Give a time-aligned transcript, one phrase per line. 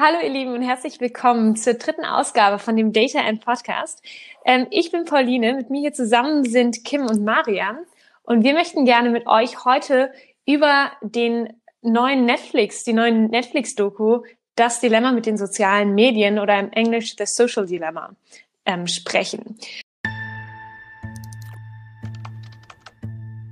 [0.00, 4.00] Hallo ihr Lieben und herzlich willkommen zur dritten Ausgabe von dem Data and Podcast.
[4.44, 7.78] Ähm, ich bin Pauline, mit mir hier zusammen sind Kim und Marian
[8.22, 10.12] und wir möchten gerne mit euch heute
[10.46, 14.22] über den neuen Netflix, die neuen Netflix-Doku,
[14.54, 18.14] das Dilemma mit den sozialen Medien oder im Englisch The Social Dilemma
[18.66, 19.58] ähm, sprechen.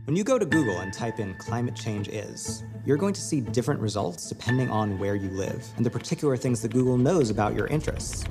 [0.05, 3.41] When you go to Google and type in climate change is, you're going to see
[3.41, 7.55] different results depending on where you live and the particular things that Google knows about
[7.55, 8.25] your interests.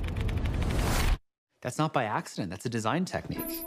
[1.60, 3.64] That's not by accident, that's a design technique.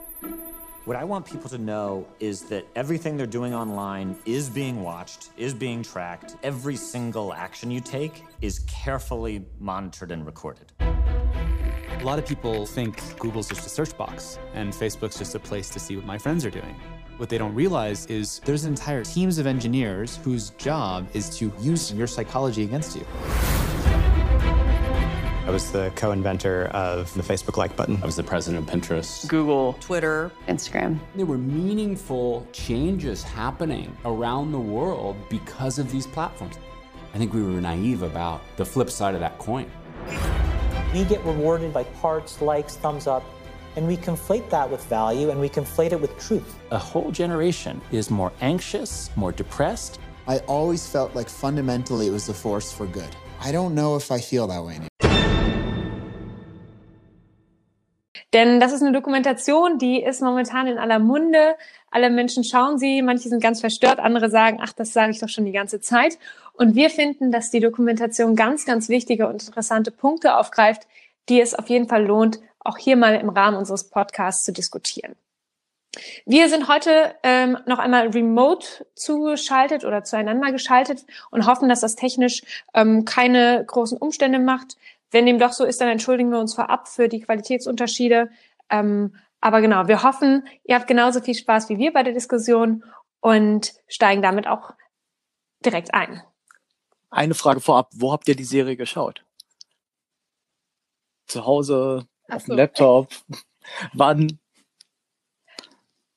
[0.85, 5.29] What I want people to know is that everything they're doing online is being watched,
[5.37, 6.35] is being tracked.
[6.41, 10.71] Every single action you take is carefully monitored and recorded.
[10.79, 15.69] A lot of people think Google's just a search box and Facebook's just a place
[15.69, 16.75] to see what my friends are doing.
[17.19, 21.91] What they don't realize is there's entire teams of engineers whose job is to use
[21.91, 23.05] your psychology against you.
[25.45, 27.99] I was the co inventor of the Facebook like button.
[28.01, 30.97] I was the president of Pinterest, Google, Twitter, Instagram.
[31.13, 36.57] There were meaningful changes happening around the world because of these platforms.
[37.13, 39.69] I think we were naive about the flip side of that coin.
[40.93, 43.25] We get rewarded by parts, likes, thumbs up,
[43.75, 46.55] and we conflate that with value and we conflate it with truth.
[46.71, 49.99] A whole generation is more anxious, more depressed.
[50.27, 53.15] I always felt like fundamentally it was a force for good.
[53.41, 54.89] I don't know if I feel that way anymore.
[58.33, 61.55] Denn das ist eine Dokumentation, die ist momentan in aller Munde.
[61.89, 65.29] Alle Menschen schauen sie, manche sind ganz verstört, andere sagen, ach, das sage ich doch
[65.29, 66.19] schon die ganze Zeit.
[66.53, 70.85] Und wir finden, dass die Dokumentation ganz, ganz wichtige und interessante Punkte aufgreift,
[71.27, 75.15] die es auf jeden Fall lohnt, auch hier mal im Rahmen unseres Podcasts zu diskutieren.
[76.25, 81.95] Wir sind heute ähm, noch einmal remote zugeschaltet oder zueinander geschaltet und hoffen, dass das
[81.95, 82.43] technisch
[82.73, 84.77] ähm, keine großen Umstände macht.
[85.11, 88.29] Wenn dem doch so ist, dann entschuldigen wir uns vorab für die Qualitätsunterschiede.
[88.69, 92.83] Ähm, aber genau, wir hoffen, ihr habt genauso viel Spaß wie wir bei der Diskussion
[93.19, 94.73] und steigen damit auch
[95.65, 96.21] direkt ein.
[97.09, 99.25] Eine Frage vorab, wo habt ihr die Serie geschaut?
[101.25, 103.09] Zu Hause, auf dem Laptop?
[103.93, 104.39] Wann?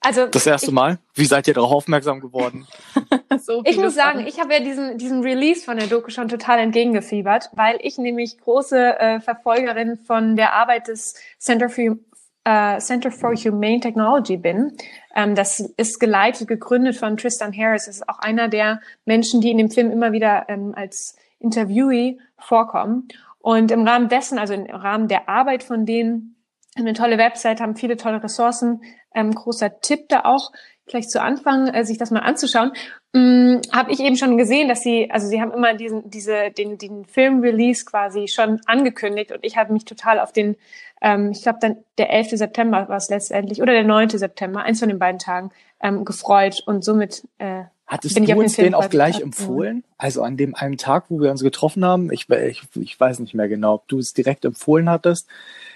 [0.04, 0.98] Also das erste ich, Mal?
[1.14, 2.66] Wie seid ihr darauf aufmerksam geworden?
[3.40, 6.58] so ich muss sagen, ich habe ja diesen, diesen Release von der Doku schon total
[6.58, 11.96] entgegengefiebert, weil ich nämlich große äh, Verfolgerin von der Arbeit des Center for,
[12.44, 14.76] äh, Center for Humane Technology bin.
[15.14, 17.86] Ähm, das ist geleitet, gegründet von Tristan Harris.
[17.86, 22.18] Das ist auch einer der Menschen, die in dem Film immer wieder ähm, als Interviewee
[22.38, 23.08] vorkommen.
[23.42, 26.36] Und im Rahmen dessen, also im Rahmen der Arbeit von denen,
[26.76, 28.82] haben eine tolle Website, haben viele tolle Ressourcen.
[29.14, 30.52] Ähm, großer Tipp da auch,
[30.86, 32.72] gleich zu Anfang, äh, sich das mal anzuschauen.
[33.14, 36.78] Ähm, habe ich eben schon gesehen, dass sie, also sie haben immer diesen, diese, den,
[36.78, 40.56] den Film-Release quasi schon angekündigt und ich habe mich total auf den,
[41.02, 42.30] ähm, ich glaube dann der 11.
[42.30, 44.10] September war es letztendlich oder der 9.
[44.10, 45.50] September, eins von den beiden Tagen,
[45.82, 49.84] ähm, gefreut und somit äh, Hattest du uns den, auch gleich empfohlen?
[49.98, 52.10] Also an dem einen Tag, wo wir uns getroffen haben?
[52.10, 55.28] Ich, ich, ich weiß nicht mehr genau, ob du es direkt empfohlen hattest.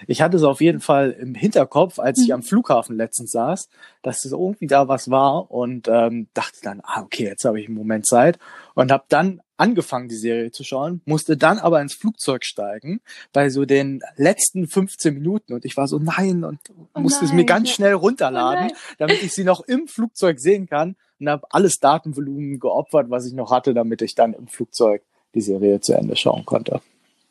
[0.06, 2.34] Ich hatte es auf jeden Fall im Hinterkopf, als ich mhm.
[2.34, 3.68] am Flughafen letztens saß,
[4.02, 7.66] dass es irgendwie da was war und ähm, dachte dann, ah, okay, jetzt habe ich
[7.66, 8.38] einen Moment Zeit
[8.74, 13.00] und habe dann angefangen, die Serie zu schauen, musste dann aber ins Flugzeug steigen
[13.32, 16.60] bei so den letzten 15 Minuten und ich war so, nein, und
[16.94, 17.30] oh musste nein.
[17.30, 21.28] es mir ganz schnell runterladen, oh damit ich sie noch im Flugzeug sehen kann und
[21.28, 25.02] habe alles Datenvolumen geopfert, was ich noch hatte, damit ich dann im Flugzeug
[25.34, 26.80] die Serie zu Ende schauen konnte.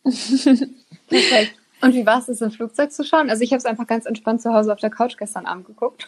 [0.03, 1.55] Perfekt.
[1.81, 3.29] Und wie war es, es im Flugzeug zu schauen?
[3.29, 6.07] Also ich habe es einfach ganz entspannt zu Hause auf der Couch gestern Abend geguckt.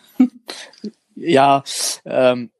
[1.15, 1.63] ja,
[2.05, 2.51] ähm,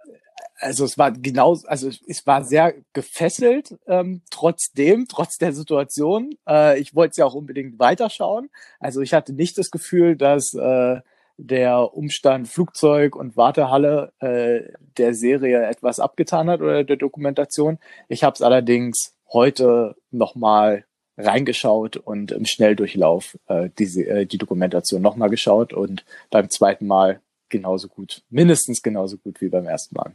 [0.59, 6.31] also es war genau, also es war sehr gefesselt, ähm, trotzdem, trotz der Situation.
[6.47, 8.49] Äh, ich wollte es ja auch unbedingt weiterschauen.
[8.79, 11.01] Also ich hatte nicht das Gefühl, dass äh,
[11.37, 17.77] der Umstand Flugzeug und Wartehalle äh, der Serie etwas abgetan hat oder der Dokumentation.
[18.07, 20.85] Ich habe es allerdings heute nochmal
[21.17, 27.21] reingeschaut und im Schnelldurchlauf äh, diese, äh, die Dokumentation nochmal geschaut und beim zweiten Mal
[27.49, 30.11] genauso gut, mindestens genauso gut wie beim ersten Mal.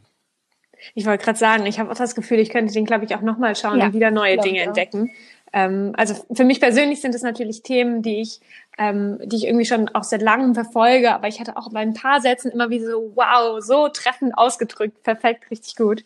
[0.95, 3.21] Ich wollte gerade sagen, ich habe auch das Gefühl, ich könnte den, glaube ich, auch
[3.21, 4.67] nochmal schauen ja, und wieder neue Dinge auch.
[4.67, 5.11] entdecken.
[5.53, 8.39] Ähm, also für mich persönlich sind es natürlich Themen, die ich,
[8.77, 11.93] ähm, die ich irgendwie schon auch seit langem verfolge, aber ich hatte auch bei ein
[11.93, 16.03] paar Sätzen immer wie so, wow, so treffend ausgedrückt, perfekt, richtig gut.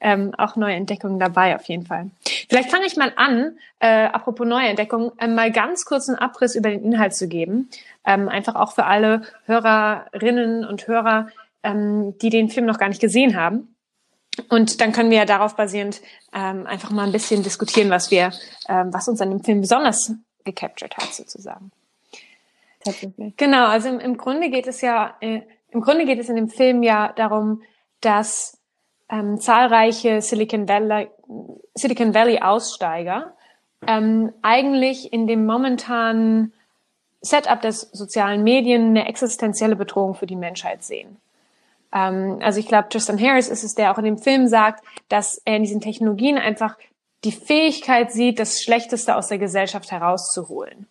[0.00, 2.10] Ähm, auch neue Entdeckungen dabei auf jeden Fall.
[2.48, 6.54] Vielleicht fange ich mal an, äh, apropos neue Entdeckungen, äh, mal ganz kurz einen Abriss
[6.54, 7.68] über den Inhalt zu geben.
[8.06, 11.30] Ähm, einfach auch für alle Hörerinnen und Hörer,
[11.64, 13.74] ähm, die den Film noch gar nicht gesehen haben.
[14.50, 16.00] und dann können wir ja darauf basierend
[16.32, 18.32] ähm, einfach mal ein bisschen diskutieren, was wir,
[18.68, 20.12] ähm, was uns an dem Film besonders
[20.44, 21.72] gecaptured hat, sozusagen.
[23.36, 26.48] Genau, also im, im Grunde geht es ja, äh, im Grunde geht es in dem
[26.48, 27.62] Film ja darum,
[28.00, 28.58] dass
[29.10, 31.08] ähm, zahlreiche Silicon Valley,
[31.74, 33.34] Silicon Valley Aussteiger
[33.86, 36.52] ähm, eigentlich in dem momentanen
[37.20, 41.16] Setup des sozialen Medien eine existenzielle Bedrohung für die Menschheit sehen.
[41.92, 45.40] Ähm, also ich glaube, Tristan Harris ist es, der auch in dem Film sagt, dass
[45.44, 46.76] er in diesen Technologien einfach
[47.24, 50.86] die Fähigkeit sieht, das Schlechteste aus der Gesellschaft herauszuholen.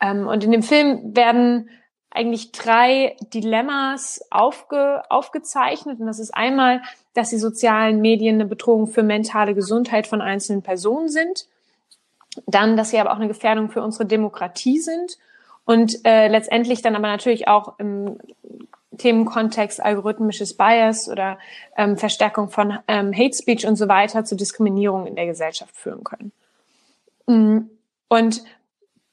[0.00, 1.68] Ähm, und in dem Film werden
[2.10, 6.00] eigentlich drei Dilemmas aufge, aufgezeichnet.
[6.00, 6.82] Und das ist einmal,
[7.14, 11.46] dass die sozialen Medien eine Bedrohung für mentale Gesundheit von einzelnen Personen sind.
[12.46, 15.18] Dann, dass sie aber auch eine Gefährdung für unsere Demokratie sind.
[15.64, 18.18] Und äh, letztendlich dann aber natürlich auch im
[18.96, 21.38] Themenkontext algorithmisches Bias oder
[21.76, 26.04] ähm, Verstärkung von ähm, Hate Speech und so weiter zu Diskriminierung in der Gesellschaft führen
[26.04, 26.32] können.
[27.26, 27.70] Mm,
[28.08, 28.42] und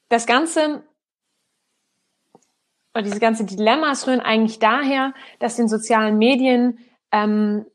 [0.10, 0.84] das Ganze
[2.94, 6.80] oder diese ganze Dilemmas rühren eigentlich daher, dass den sozialen Medien
[7.12, 7.66] ähm,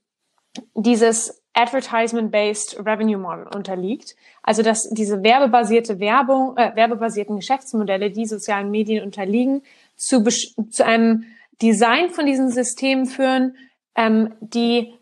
[0.75, 4.17] dieses Advertisement-based Revenue Model unterliegt.
[4.43, 9.63] Also dass diese werbebasierte Werbung, äh, werbebasierten Geschäftsmodelle, die sozialen Medien unterliegen,
[9.95, 11.25] zu, zu einem
[11.61, 13.57] Design von diesen Systemen führen,
[13.95, 14.95] ähm, die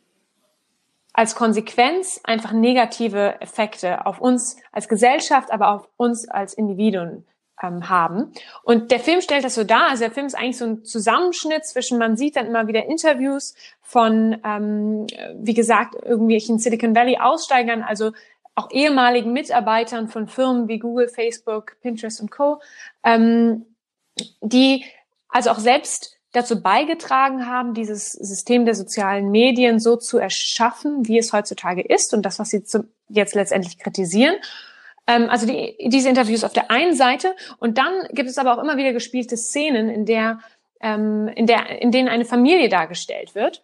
[1.18, 7.26] als Konsequenz einfach negative Effekte auf uns als Gesellschaft, aber auf uns als Individuen
[7.60, 8.32] ähm, haben.
[8.62, 9.88] Und der Film stellt das so dar.
[9.88, 13.56] Also der Film ist eigentlich so ein Zusammenschnitt zwischen, man sieht dann immer wieder Interviews
[13.82, 18.12] von, ähm, wie gesagt, irgendwelchen Silicon Valley Aussteigern, also
[18.54, 22.60] auch ehemaligen Mitarbeitern von Firmen wie Google, Facebook, Pinterest und Co.,
[23.02, 23.66] ähm,
[24.40, 24.84] die
[25.28, 31.18] also auch selbst dazu beigetragen haben, dieses System der sozialen Medien so zu erschaffen, wie
[31.18, 32.62] es heutzutage ist und das, was sie
[33.08, 34.36] jetzt letztendlich kritisieren.
[35.06, 38.62] Ähm, also die, diese Interviews auf der einen Seite und dann gibt es aber auch
[38.62, 40.40] immer wieder gespielte Szenen, in der,
[40.80, 43.62] ähm, in der, in denen eine Familie dargestellt wird.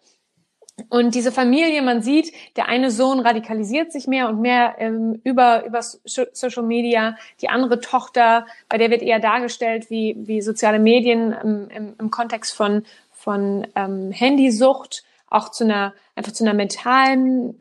[0.89, 5.65] Und diese Familie, man sieht, der eine Sohn radikalisiert sich mehr und mehr ähm, über,
[5.65, 7.15] über Social Media.
[7.41, 12.11] Die andere Tochter, bei der wird eher dargestellt wie, wie soziale Medien im, im, im
[12.11, 17.57] Kontext von, von ähm, Handysucht auch zu einer, einfach zu einer mentalen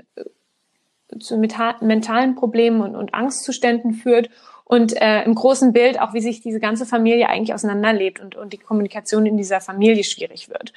[1.20, 4.30] zu mentalen Problemen und, und Angstzuständen führt
[4.64, 8.52] und äh, im großen Bild auch, wie sich diese ganze Familie eigentlich auseinanderlebt und, und
[8.52, 10.72] die Kommunikation in dieser Familie schwierig wird.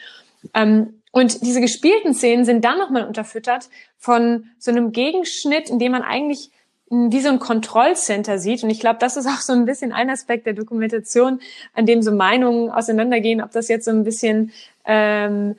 [0.54, 5.92] Ähm, und diese gespielten Szenen sind dann nochmal unterfüttert von so einem Gegenschnitt, in dem
[5.94, 6.52] man eigentlich
[6.90, 8.64] wie so ein Kontrollcenter sieht.
[8.64, 11.42] Und ich glaube, das ist auch so ein bisschen ein Aspekt der Dokumentation,
[11.74, 14.54] an dem so Meinungen auseinandergehen, ob das jetzt so ein bisschen
[14.86, 15.56] ähm,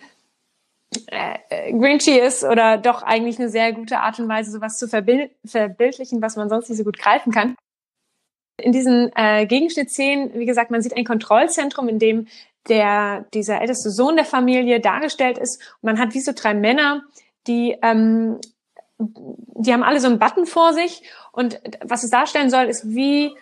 [1.07, 5.31] äh, Grinchy ist oder doch eigentlich eine sehr gute Art und Weise, sowas zu verbild
[5.45, 7.57] verbildlichen, was man sonst nicht so gut greifen kann.
[8.61, 12.27] In diesen äh, Gegenschnittszenen, wie gesagt, man sieht ein Kontrollzentrum, in dem
[12.69, 15.61] der dieser älteste Sohn der Familie dargestellt ist.
[15.81, 17.03] Und man hat wie so drei Männer,
[17.47, 18.41] die ähm,
[18.99, 21.03] die haben alle so einen Button vor sich
[21.33, 23.33] und was es darstellen soll, ist wie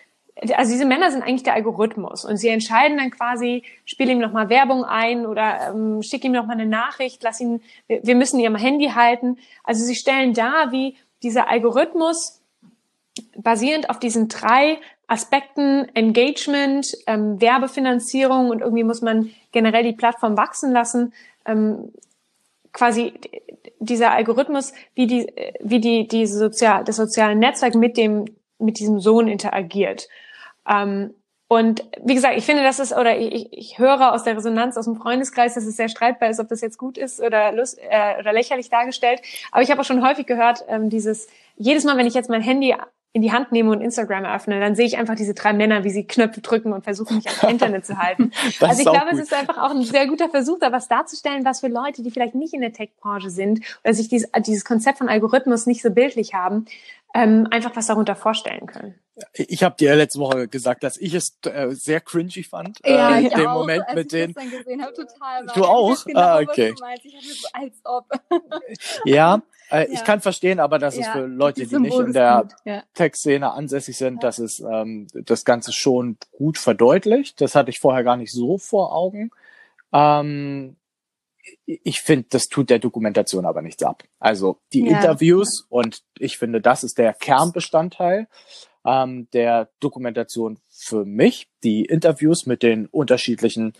[0.53, 4.49] also diese Männer sind eigentlich der Algorithmus und sie entscheiden dann quasi, spiel ihm nochmal
[4.49, 8.89] Werbung ein oder ähm, schick ihm nochmal eine Nachricht, lass ihn, wir müssen ihr Handy
[8.89, 9.37] halten.
[9.63, 12.41] Also sie stellen dar, wie dieser Algorithmus
[13.35, 20.37] basierend auf diesen drei Aspekten Engagement, ähm, Werbefinanzierung und irgendwie muss man generell die Plattform
[20.37, 21.13] wachsen lassen,
[21.45, 21.93] ähm,
[22.73, 23.13] quasi
[23.79, 25.27] dieser Algorithmus, wie die,
[25.61, 28.25] wie die, die sozial, das soziale Netzwerk mit dem,
[28.59, 30.09] mit diesem Sohn interagiert.
[30.67, 31.13] Ähm,
[31.49, 34.83] und wie gesagt, ich finde, das ist, oder ich, ich höre aus der Resonanz aus
[34.83, 38.19] dem Freundeskreis, dass es sehr streitbar ist, ob das jetzt gut ist oder, lust, äh,
[38.19, 39.21] oder lächerlich dargestellt.
[39.51, 42.41] Aber ich habe auch schon häufig gehört, ähm, dieses, jedes Mal, wenn ich jetzt mein
[42.41, 42.75] Handy
[43.13, 45.89] in die Hand nehme und Instagram eröffne, dann sehe ich einfach diese drei Männer, wie
[45.89, 48.31] sie Knöpfe drücken und versuchen, mich ans Internet zu halten.
[48.59, 49.19] also ich glaube, gut.
[49.19, 52.11] es ist einfach auch ein sehr guter Versuch, da was darzustellen, was für Leute, die
[52.11, 55.89] vielleicht nicht in der Tech-Branche sind oder sich dieses, dieses Konzept von Algorithmus nicht so
[55.89, 56.65] bildlich haben,
[57.15, 58.93] ähm, einfach was darunter vorstellen können.
[59.33, 62.79] Ich habe dir letzte Woche gesagt, dass ich es äh, sehr cringy fand.
[62.85, 64.33] Ja, äh, in dem auch, Moment mit den.
[64.33, 66.05] Gesehen hab, total du auch?
[66.05, 66.75] Genau, ah, okay.
[66.77, 68.05] So, als ob.
[69.05, 72.13] ja, äh, ja, ich kann verstehen, aber das ja, ist für Leute, die, nicht in
[72.13, 72.83] der ja.
[72.93, 77.41] Tech-Szene ansässig sind, dass es ähm, das Ganze schon gut verdeutlicht.
[77.41, 79.31] Das hatte ich vorher gar nicht so vor Augen.
[79.93, 80.75] Ähm,
[81.65, 84.03] ich finde, das tut der Dokumentation aber nichts ab.
[84.19, 84.87] Also die.
[84.87, 88.27] Interviews und ich finde, das ist der Kernbestandteil
[88.85, 91.47] ähm, der Dokumentation für mich.
[91.63, 93.73] Die Interviews mit den unterschiedlichen,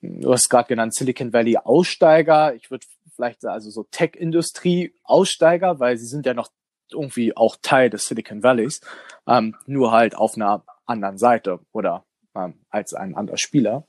[0.00, 2.54] du hast gerade genannt, Silicon Valley Aussteiger.
[2.54, 6.50] Ich würde vielleicht also so Tech-Industrie-Aussteiger, weil sie sind ja noch
[6.92, 8.80] irgendwie auch Teil des Silicon Valleys,
[9.26, 12.04] ähm, nur halt auf einer anderen Seite oder
[12.34, 13.84] ähm, als ein anderer Spieler.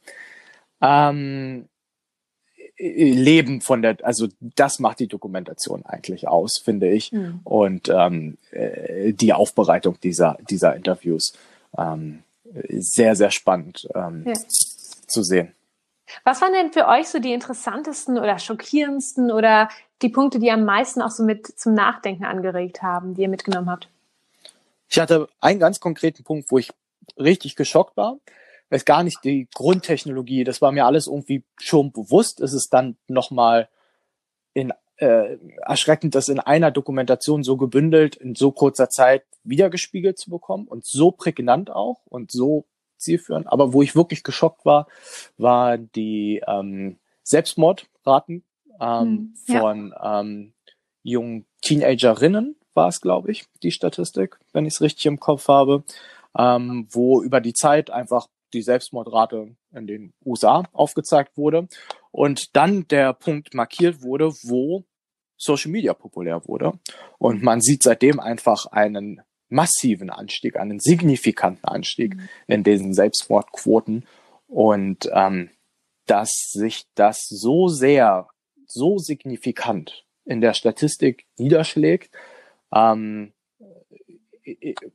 [0.81, 1.69] Ähm,
[2.79, 7.11] leben von der, also das macht die Dokumentation eigentlich aus, finde ich.
[7.11, 7.39] Mhm.
[7.43, 11.33] Und ähm, äh, die Aufbereitung dieser, dieser Interviews
[11.77, 12.23] ähm,
[12.69, 14.33] sehr, sehr spannend ähm, ja.
[15.07, 15.53] zu sehen.
[16.23, 19.69] Was waren denn für euch so die interessantesten oder schockierendsten oder
[20.01, 23.69] die Punkte, die am meisten auch so mit zum Nachdenken angeregt haben, die ihr mitgenommen
[23.69, 23.89] habt?
[24.89, 26.71] Ich hatte einen ganz konkreten Punkt, wo ich
[27.17, 28.17] richtig geschockt war.
[28.69, 32.41] Es gar nicht die Grundtechnologie, das war mir alles irgendwie schon bewusst.
[32.41, 33.69] Es ist dann nochmal
[34.53, 40.29] in äh, erschreckend, das in einer Dokumentation so gebündelt in so kurzer Zeit wiedergespiegelt zu
[40.29, 42.65] bekommen und so prägnant auch und so
[42.97, 43.47] zielführend.
[43.47, 44.87] Aber wo ich wirklich geschockt war,
[45.37, 48.43] war die ähm, Selbstmordraten
[48.79, 49.59] ähm, hm, ja.
[49.59, 50.53] von ähm,
[51.03, 55.83] jungen Teenagerinnen war es, glaube ich, die Statistik, wenn ich es richtig im Kopf habe,
[56.37, 61.67] ähm, wo über die Zeit einfach die Selbstmordrate in den USA aufgezeigt wurde
[62.11, 64.85] und dann der Punkt markiert wurde, wo
[65.37, 66.73] Social Media populär wurde.
[67.17, 72.29] Und man sieht seitdem einfach einen massiven Anstieg, einen signifikanten Anstieg mhm.
[72.47, 74.05] in diesen Selbstmordquoten
[74.47, 75.49] und ähm,
[76.05, 78.27] dass sich das so sehr,
[78.65, 82.11] so signifikant in der Statistik niederschlägt,
[82.73, 83.33] ähm,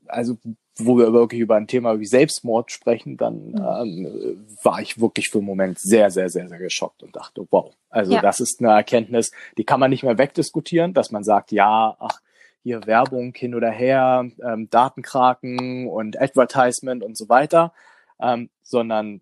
[0.06, 0.38] also
[0.78, 4.06] wo wir wirklich über ein Thema wie Selbstmord sprechen, dann mhm.
[4.06, 7.74] ähm, war ich wirklich für einen Moment sehr, sehr, sehr, sehr geschockt und dachte, wow,
[7.90, 8.22] also ja.
[8.22, 12.20] das ist eine Erkenntnis, die kann man nicht mehr wegdiskutieren, dass man sagt, ja, ach,
[12.62, 17.72] hier Werbung hin oder her, ähm, Datenkraken und Advertisement und so weiter,
[18.20, 19.20] ähm, sondern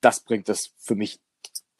[0.00, 1.20] das bringt es für mich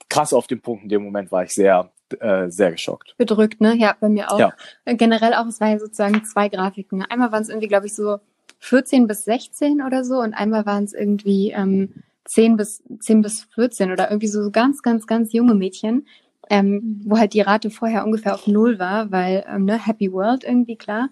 [0.08, 0.84] krass auf den Punkt.
[0.84, 3.14] In dem Moment war ich sehr, äh, sehr geschockt.
[3.16, 3.76] Bedrückt, ne?
[3.76, 4.38] Ja, bei mir auch.
[4.38, 4.52] Ja.
[4.84, 7.02] Äh, generell auch, es war ja sozusagen zwei Grafiken.
[7.02, 8.18] Einmal waren es irgendwie, glaube ich, so
[8.60, 13.44] 14 bis 16 oder so und einmal waren es irgendwie ähm, 10 bis 10 bis
[13.54, 16.06] 14 oder irgendwie so ganz, ganz, ganz junge Mädchen,
[16.50, 20.44] ähm, wo halt die Rate vorher ungefähr auf null war, weil ähm, ne, Happy World
[20.44, 21.10] irgendwie klar.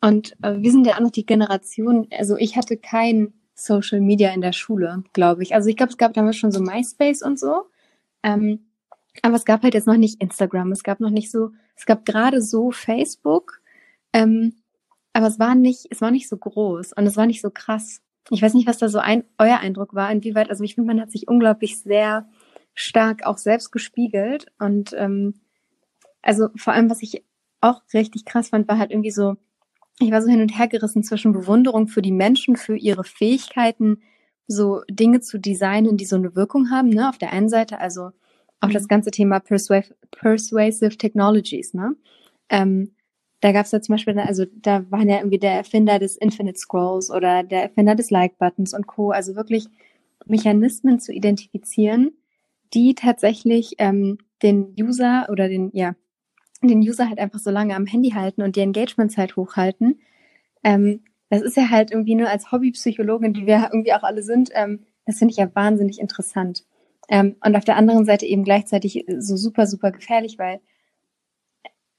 [0.00, 4.32] Und äh, wir sind ja auch noch die Generation, also ich hatte kein Social Media
[4.32, 5.54] in der Schule, glaube ich.
[5.54, 7.66] Also ich glaube, es gab damals schon so MySpace und so.
[8.22, 8.60] Ähm,
[9.22, 12.04] aber es gab halt jetzt noch nicht Instagram, es gab noch nicht so, es gab
[12.04, 13.60] gerade so Facebook,
[14.12, 14.54] ähm,
[15.12, 18.00] aber es war nicht, es war nicht so groß und es war nicht so krass.
[18.30, 21.00] Ich weiß nicht, was da so ein, euer Eindruck war, inwieweit, also ich finde, man
[21.00, 22.28] hat sich unglaublich sehr
[22.74, 24.46] stark auch selbst gespiegelt.
[24.58, 25.34] Und ähm,
[26.22, 27.24] also vor allem, was ich
[27.60, 29.36] auch richtig krass fand, war halt irgendwie so,
[29.98, 34.02] ich war so hin und her gerissen zwischen Bewunderung für die Menschen, für ihre Fähigkeiten,
[34.46, 37.08] so Dinge zu designen, die so eine Wirkung haben, ne?
[37.08, 38.10] Auf der einen Seite, also
[38.60, 38.72] auch mhm.
[38.72, 41.94] das ganze Thema Persuasive, Persuasive Technologies, ne?
[42.48, 42.92] Ähm,
[43.40, 46.58] da gab es ja zum Beispiel, also da waren ja irgendwie der Erfinder des Infinite
[46.58, 49.12] Scrolls oder der Erfinder des Like-Buttons und Co.
[49.12, 49.66] Also wirklich
[50.26, 52.12] Mechanismen zu identifizieren,
[52.74, 55.94] die tatsächlich ähm, den User oder den, ja,
[56.62, 60.00] den User halt einfach so lange am Handy halten und die Engagementzeit hochhalten.
[60.62, 64.50] Ähm, das ist ja halt irgendwie nur als Hobbypsychologin, die wir irgendwie auch alle sind,
[64.54, 66.64] ähm, das finde ich ja wahnsinnig interessant.
[67.08, 70.60] Ähm, und auf der anderen Seite eben gleichzeitig so super, super gefährlich, weil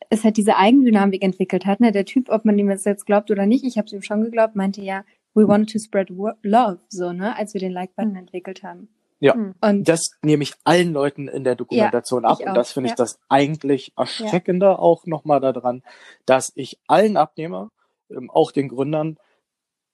[0.10, 1.80] es halt diese Eigendynamik entwickelt hat.
[1.80, 1.92] Ne?
[1.92, 4.24] Der Typ, ob man ihm das jetzt glaubt oder nicht, ich habe es ihm schon
[4.24, 8.64] geglaubt, meinte ja, we wanted to spread love, so, ne, als wir den Like-Button entwickelt
[8.64, 8.90] haben.
[9.22, 9.54] Ja, hm.
[9.62, 12.40] und das nehme ich allen Leuten in der Dokumentation ja, ab.
[12.40, 12.94] Und das finde ja.
[12.94, 14.80] ich das eigentlich Erschreckende ja.
[14.80, 15.84] auch nochmal daran,
[16.26, 17.70] dass ich allen abnehme,
[18.10, 19.18] ähm, auch den Gründern,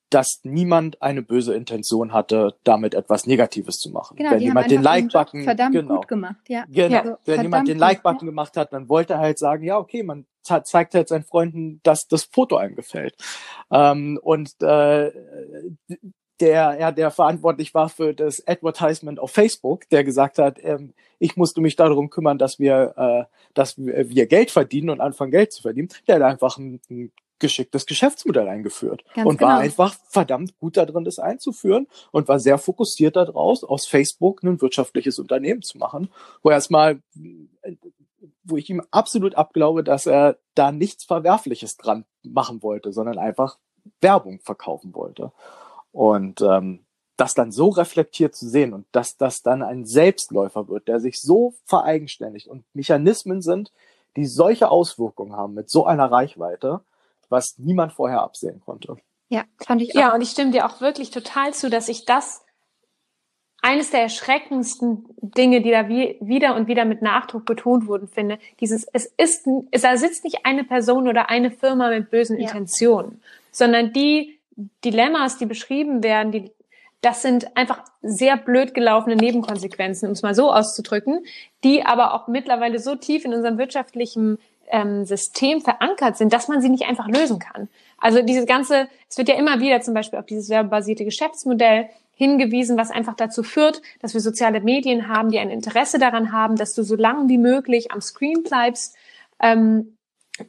[0.10, 4.16] dass niemand eine böse Intention hatte, damit etwas Negatives zu machen.
[4.16, 6.64] Genau, wenn jemand den Like-Button verdammt genau, gut gemacht, ja.
[6.70, 6.96] Genau.
[6.96, 10.26] Ja, wenn jemand den Like-Button gemacht hat, dann wollte er halt sagen, ja, okay, man
[10.44, 13.16] zeigt halt seinen Freunden, dass das Foto einem gefällt.
[13.70, 15.12] Ähm, und äh,
[16.40, 21.36] der ja der verantwortlich war für das Advertisement auf Facebook, der gesagt hat, ähm, ich
[21.36, 25.62] musste mich darum kümmern, dass wir, äh, dass wir Geld verdienen und anfangen Geld zu
[25.62, 25.90] verdienen.
[26.08, 29.52] Der hat einfach ein, ein geschicktes Geschäftsmodell eingeführt Ganz und genau.
[29.52, 34.62] war einfach verdammt gut darin, das einzuführen und war sehr fokussiert daraus, aus Facebook ein
[34.62, 36.10] wirtschaftliches Unternehmen zu machen,
[36.42, 37.02] wo erstmal,
[38.44, 43.58] wo ich ihm absolut abglaube, dass er da nichts Verwerfliches dran machen wollte, sondern einfach
[44.02, 45.32] Werbung verkaufen wollte.
[45.98, 46.86] Und ähm,
[47.16, 51.20] das dann so reflektiert zu sehen und dass das dann ein Selbstläufer wird, der sich
[51.20, 53.72] so vereigenständigt und Mechanismen sind,
[54.16, 56.82] die solche Auswirkungen haben mit so einer Reichweite,
[57.30, 58.98] was niemand vorher absehen konnte.
[59.30, 60.00] Ja, fand ich auch.
[60.00, 62.46] Ja, und ich stimme dir auch wirklich total zu, dass ich das
[63.64, 68.38] eines der erschreckendsten Dinge, die da wie, wieder und wieder mit Nachdruck betont wurden, finde,
[68.60, 72.44] dieses, es ist, es, da sitzt nicht eine Person oder eine Firma mit bösen ja.
[72.44, 73.20] Intentionen,
[73.52, 74.37] sondern die
[74.84, 76.52] Dilemmas, die beschrieben werden, die,
[77.02, 81.24] das sind einfach sehr blöd gelaufene Nebenkonsequenzen, um es mal so auszudrücken,
[81.64, 86.62] die aber auch mittlerweile so tief in unserem wirtschaftlichen ähm, System verankert sind, dass man
[86.62, 87.70] sie nicht einfach lösen kann.
[88.00, 92.78] Also diese ganze, es wird ja immer wieder zum Beispiel auf dieses werbebasierte Geschäftsmodell hingewiesen,
[92.78, 96.74] was einfach dazu führt, dass wir soziale Medien haben, die ein Interesse daran haben, dass
[96.74, 98.96] du so lange wie möglich am Screen bleibst
[99.40, 99.97] ähm,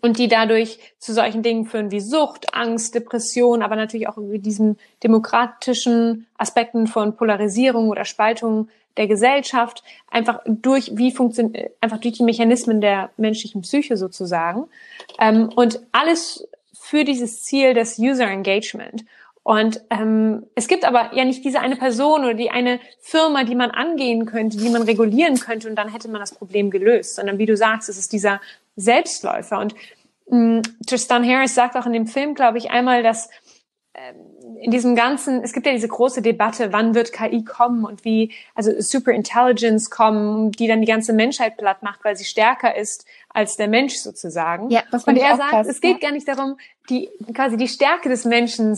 [0.00, 4.38] und die dadurch zu solchen Dingen führen wie Sucht, Angst, Depression, aber natürlich auch über
[4.38, 12.14] diesen demokratischen Aspekten von Polarisierung oder Spaltung der Gesellschaft, einfach durch wie funktioniert, einfach durch
[12.14, 14.64] die Mechanismen der menschlichen Psyche sozusagen.
[15.20, 19.04] Ähm, und alles für dieses Ziel des User Engagement.
[19.48, 23.54] Und ähm, es gibt aber ja nicht diese eine Person oder die eine Firma, die
[23.54, 27.38] man angehen könnte, die man regulieren könnte und dann hätte man das Problem gelöst, sondern
[27.38, 28.42] wie du sagst, es ist dieser
[28.76, 29.58] Selbstläufer.
[29.58, 29.74] Und
[30.30, 33.30] ähm, Tristan Harris sagt auch in dem Film, glaube ich, einmal, dass
[33.94, 34.16] ähm,
[34.60, 38.34] in diesem ganzen, es gibt ja diese große Debatte, wann wird KI kommen und wie,
[38.54, 43.56] also Superintelligence kommen, die dann die ganze Menschheit platt macht, weil sie stärker ist als
[43.56, 44.68] der Mensch sozusagen.
[44.68, 46.08] Ja, das und er sagt, krass, es geht ja.
[46.08, 46.58] gar nicht darum,
[46.90, 48.76] die quasi die Stärke des Menschen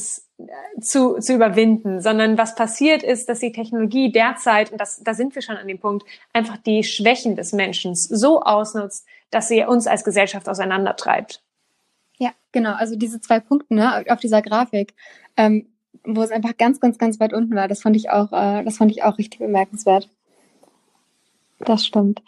[0.80, 5.34] zu, zu überwinden, sondern was passiert ist, dass die Technologie derzeit, und das, da sind
[5.34, 9.86] wir schon an dem Punkt, einfach die Schwächen des Menschen so ausnutzt, dass sie uns
[9.86, 11.42] als Gesellschaft auseinandertreibt.
[12.18, 12.74] Ja, genau.
[12.74, 14.94] Also diese zwei Punkte ne, auf dieser Grafik,
[15.36, 15.66] ähm,
[16.04, 18.76] wo es einfach ganz, ganz, ganz weit unten war, das fand ich auch, äh, das
[18.76, 20.08] fand ich auch richtig bemerkenswert.
[21.60, 22.22] Das stimmt.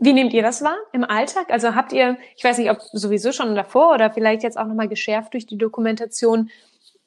[0.00, 1.50] Wie nehmt ihr das wahr im Alltag?
[1.50, 4.88] Also habt ihr, ich weiß nicht, ob sowieso schon davor oder vielleicht jetzt auch nochmal
[4.88, 6.50] geschärft durch die Dokumentation,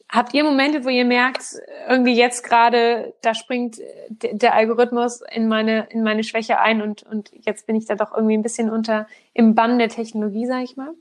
[0.09, 1.55] habt ihr Momente, wo ihr merkt,
[1.87, 7.31] irgendwie jetzt gerade, da springt der Algorithmus in meine, in meine Schwäche ein und, und
[7.33, 10.77] jetzt bin ich da doch irgendwie ein bisschen unter im Bann der Technologie, sag ich
[10.77, 10.93] mal?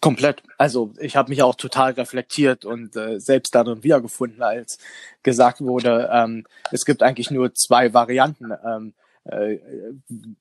[0.00, 0.42] Komplett.
[0.58, 4.78] Also ich habe mich auch total reflektiert und äh, selbst darin wiedergefunden, als
[5.22, 8.50] gesagt wurde, ähm, es gibt eigentlich nur zwei Varianten.
[8.66, 9.58] Ähm, äh,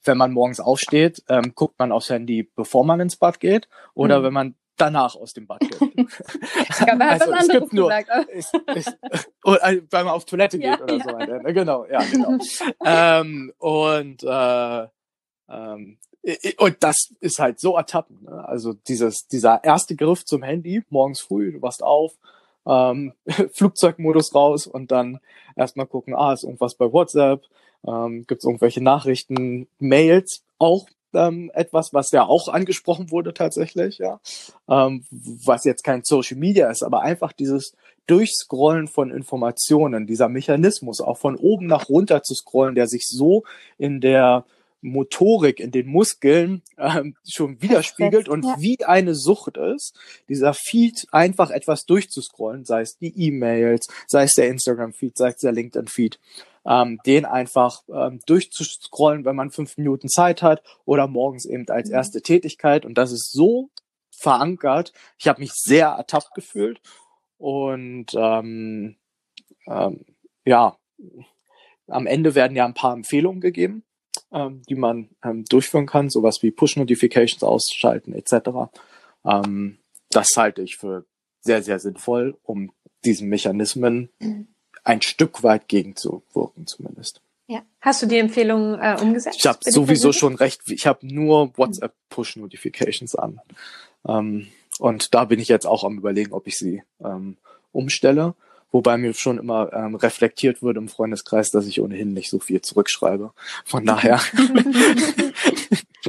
[0.04, 4.20] wenn man morgens aufsteht, ähm, guckt man aufs Handy, bevor man ins Bad geht, oder
[4.20, 4.24] mhm.
[4.24, 5.80] wenn man danach aus dem Bad geht.
[5.80, 7.92] glaube, also, anderes gibt nur.
[8.30, 8.98] Ist, ist,
[9.46, 11.04] äh, wenn man auf Toilette geht ja, oder ja.
[11.04, 11.42] so weiter.
[11.42, 11.54] Ne?
[11.54, 12.38] Genau, ja, genau.
[12.86, 14.88] ähm, und äh,
[15.50, 15.98] ähm,
[16.58, 18.24] und das ist halt so ertappend.
[18.24, 18.48] Ne?
[18.48, 22.14] Also dieses, dieser erste Griff zum Handy, morgens früh, du wachst auf,
[22.66, 23.14] ähm,
[23.54, 25.20] Flugzeugmodus raus und dann
[25.56, 27.44] erstmal gucken, ah, ist irgendwas bei WhatsApp,
[27.88, 33.98] ähm, gibt es irgendwelche Nachrichten, Mails, auch ähm, etwas, was ja auch angesprochen wurde tatsächlich,
[33.98, 34.20] ja,
[34.70, 37.76] ähm, was jetzt kein Social Media ist, aber einfach dieses
[38.08, 43.44] Durchscrollen von Informationen, dieser Mechanismus, auch von oben nach runter zu scrollen, der sich so
[43.78, 44.46] in der
[44.82, 48.56] Motorik in den Muskeln ähm, schon widerspiegelt und ja.
[48.60, 49.96] wie eine Sucht ist,
[50.28, 55.38] dieser Feed einfach etwas durchzuscrollen, sei es die E-Mails, sei es der Instagram-Feed, sei es
[55.38, 56.20] der LinkedIn-Feed,
[56.66, 61.90] ähm, den einfach ähm, durchzuscrollen, wenn man fünf Minuten Zeit hat oder morgens eben als
[61.90, 61.96] mhm.
[61.96, 62.86] erste Tätigkeit.
[62.86, 63.70] Und das ist so
[64.12, 64.94] verankert.
[65.18, 66.82] Ich habe mich sehr ertappt gefühlt
[67.38, 68.98] und ähm,
[69.68, 70.06] ähm,
[70.46, 70.78] ja,
[71.88, 73.84] am Ende werden ja ein paar Empfehlungen gegeben
[74.32, 78.72] ähm, die man ähm, durchführen kann, sowas wie Push-Notifications ausschalten etc.
[79.26, 81.06] Ähm, das halte ich für
[81.42, 82.72] sehr, sehr sinnvoll, um
[83.04, 84.48] diesen Mechanismen mhm.
[84.84, 87.22] Ein Stück weit gegenzuwirken zumindest.
[87.48, 87.64] Ja.
[87.82, 89.38] Hast du die Empfehlung äh, umgesetzt?
[89.40, 90.62] Ich habe sowieso schon recht.
[90.68, 93.42] Ich habe nur WhatsApp Push Notifications an.
[94.08, 94.48] Ähm,
[94.80, 97.38] und da bin ich jetzt auch am überlegen, ob ich sie ähm,
[97.72, 98.36] umstelle
[98.72, 102.62] wobei mir schon immer ähm, reflektiert wurde im Freundeskreis, dass ich ohnehin nicht so viel
[102.62, 103.32] zurückschreibe.
[103.66, 104.20] Von daher,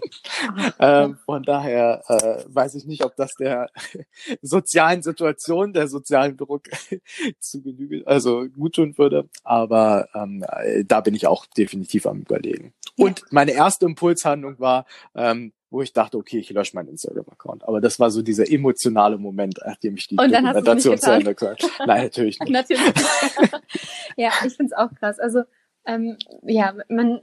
[0.78, 3.70] ähm, von daher äh, weiß ich nicht, ob das der
[4.42, 6.64] sozialen Situation, der sozialen Druck
[7.38, 9.28] zu genügen, also gut tun würde.
[9.44, 10.44] Aber ähm,
[10.86, 12.72] da bin ich auch definitiv am überlegen.
[12.96, 17.66] Und meine erste Impulshandlung war, ähm, wo ich dachte, okay, ich lösche meinen Instagram-Account.
[17.66, 22.04] Aber das war so dieser emotionale Moment, nachdem ich die Dokumentation zu Ende gehört Nein,
[22.04, 22.52] natürlich nicht.
[22.52, 22.82] natürlich.
[24.16, 25.18] ja, ich finde es auch krass.
[25.18, 25.44] Also
[25.86, 27.20] ähm, ja, man,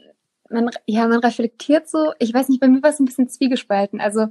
[0.49, 2.11] man, ja, man reflektiert so.
[2.17, 4.01] Ich weiß nicht, bei mir war es ein bisschen zwiegespalten.
[4.01, 4.27] Also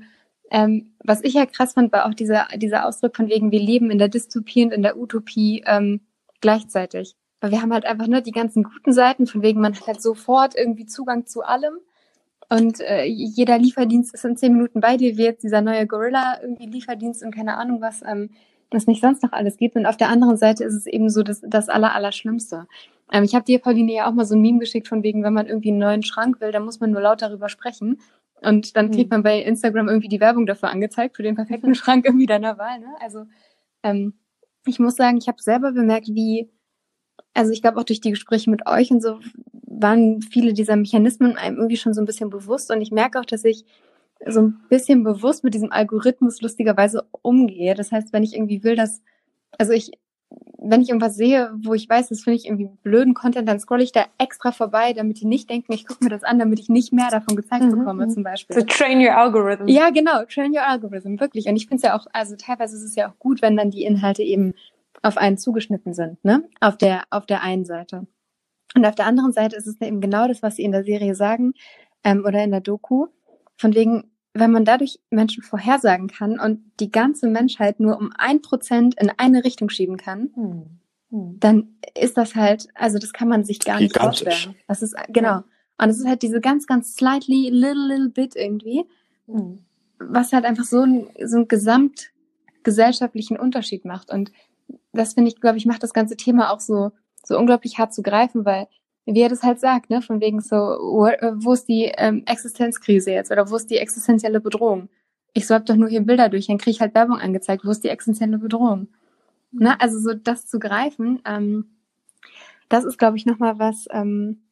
[0.50, 3.90] ähm, was ich ja krass fand, war auch dieser, dieser Ausdruck von wegen, wir leben
[3.92, 6.00] in der Dystopie und in der Utopie ähm,
[6.40, 7.14] gleichzeitig.
[7.40, 10.02] Weil wir haben halt einfach ne, die ganzen guten Seiten, von wegen man hat halt
[10.02, 11.78] sofort irgendwie Zugang zu allem.
[12.50, 16.38] Und äh, jeder Lieferdienst ist in zehn Minuten bei dir, wie jetzt dieser neue Gorilla
[16.40, 18.30] irgendwie Lieferdienst und keine Ahnung was, ähm,
[18.70, 19.76] das nicht sonst noch alles gibt.
[19.76, 22.66] Und auf der anderen Seite ist es eben so das, das Aller, Allerschlimmste.
[23.12, 25.34] Ähm, ich habe dir, Pauline, ja auch mal so ein Meme geschickt von wegen, wenn
[25.34, 28.00] man irgendwie einen neuen Schrank will, dann muss man nur laut darüber sprechen.
[28.40, 29.16] Und dann kriegt hm.
[29.16, 32.78] man bei Instagram irgendwie die Werbung dafür angezeigt, für den perfekten Schrank irgendwie deiner Wahl.
[32.78, 32.94] Ne?
[33.00, 33.26] Also
[33.82, 34.14] ähm,
[34.66, 36.50] ich muss sagen, ich habe selber bemerkt, wie,
[37.34, 39.18] also ich glaube auch durch die Gespräche mit euch und so
[39.70, 42.70] waren viele dieser Mechanismen einem irgendwie schon so ein bisschen bewusst.
[42.70, 43.64] Und ich merke auch, dass ich
[44.26, 47.74] so ein bisschen bewusst mit diesem Algorithmus lustigerweise umgehe.
[47.74, 49.02] Das heißt, wenn ich irgendwie will, dass,
[49.58, 49.92] also ich
[50.60, 53.82] wenn ich irgendwas sehe, wo ich weiß, das finde ich irgendwie blöden Content, dann scrolle
[53.82, 56.68] ich da extra vorbei, damit die nicht denken, ich gucke mir das an, damit ich
[56.68, 57.78] nicht mehr davon gezeigt mhm.
[57.78, 58.56] bekomme, zum Beispiel.
[58.56, 59.68] So train your algorithm.
[59.68, 61.46] Ja, genau, train your algorithm, wirklich.
[61.46, 63.70] Und ich finde es ja auch, also teilweise ist es ja auch gut, wenn dann
[63.70, 64.54] die Inhalte eben
[65.02, 66.42] auf einen zugeschnitten sind, ne?
[66.60, 68.06] Auf der, auf der einen Seite.
[68.74, 71.14] Und auf der anderen Seite ist es eben genau das, was sie in der Serie
[71.14, 71.54] sagen,
[72.04, 73.06] ähm, oder in der Doku.
[73.56, 78.40] Von wegen, wenn man dadurch Menschen vorhersagen kann und die ganze Menschheit nur um ein
[78.42, 80.78] Prozent in eine Richtung schieben kann, hm.
[81.10, 81.40] Hm.
[81.40, 84.54] dann ist das halt, also das kann man sich gar nicht vorstellen.
[84.66, 85.28] Das ist, genau.
[85.28, 85.44] Ja.
[85.78, 88.84] Und es ist halt diese ganz, ganz slightly, little, little bit irgendwie,
[89.26, 89.64] hm.
[89.98, 94.10] was halt einfach so, ein, so einen gesamtgesellschaftlichen Unterschied macht.
[94.10, 94.30] Und
[94.92, 96.92] das finde ich, glaube ich, macht das ganze Thema auch so,
[97.24, 98.68] so unglaublich hart zu greifen, weil
[99.06, 103.30] wie er das halt sagt, ne, von wegen so, wo, ist die ähm, Existenzkrise jetzt
[103.30, 104.90] oder wo ist die existenzielle Bedrohung?
[105.32, 107.84] Ich swipe doch nur hier Bilder durch, dann kriege ich halt Werbung angezeigt, wo ist
[107.84, 108.88] die existenzielle Bedrohung?
[109.52, 109.62] Mhm.
[109.62, 111.70] Ne, also so das zu greifen, ähm,
[112.68, 114.42] das ist, glaube ich, nochmal was, ähm,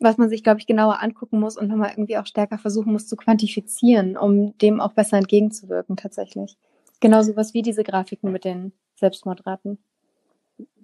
[0.00, 3.08] was man sich, glaube ich, genauer angucken muss und nochmal irgendwie auch stärker versuchen muss
[3.08, 6.56] zu quantifizieren, um dem auch besser entgegenzuwirken tatsächlich.
[7.00, 9.78] Genauso was wie diese Grafiken mit den Selbstmordraten.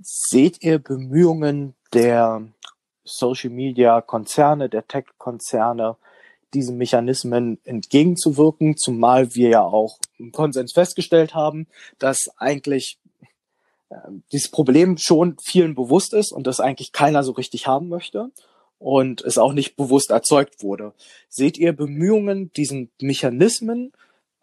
[0.03, 2.47] Seht ihr Bemühungen der
[3.05, 5.97] Social Media Konzerne, der Tech Konzerne,
[6.55, 11.67] diesen Mechanismen entgegenzuwirken, zumal wir ja auch im Konsens festgestellt haben,
[11.99, 12.99] dass eigentlich
[13.91, 13.97] äh,
[14.33, 18.31] dieses Problem schon vielen bewusst ist und das eigentlich keiner so richtig haben möchte
[18.79, 20.93] und es auch nicht bewusst erzeugt wurde.
[21.29, 23.93] Seht ihr Bemühungen, diesen Mechanismen,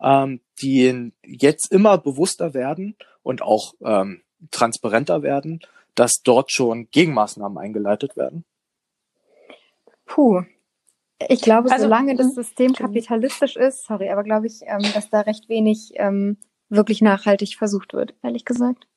[0.02, 5.60] ähm, die jetzt immer bewusster werden und auch ähm, transparenter werden,
[5.96, 8.46] dass dort schon Gegenmaßnahmen eingeleitet werden?
[10.06, 10.44] Puh.
[11.30, 15.10] Ich glaube, also, solange das hm, System kapitalistisch ist, sorry, aber glaube ich, ähm, dass
[15.10, 16.38] da recht wenig ähm,
[16.70, 18.88] wirklich nachhaltig versucht wird, ehrlich gesagt.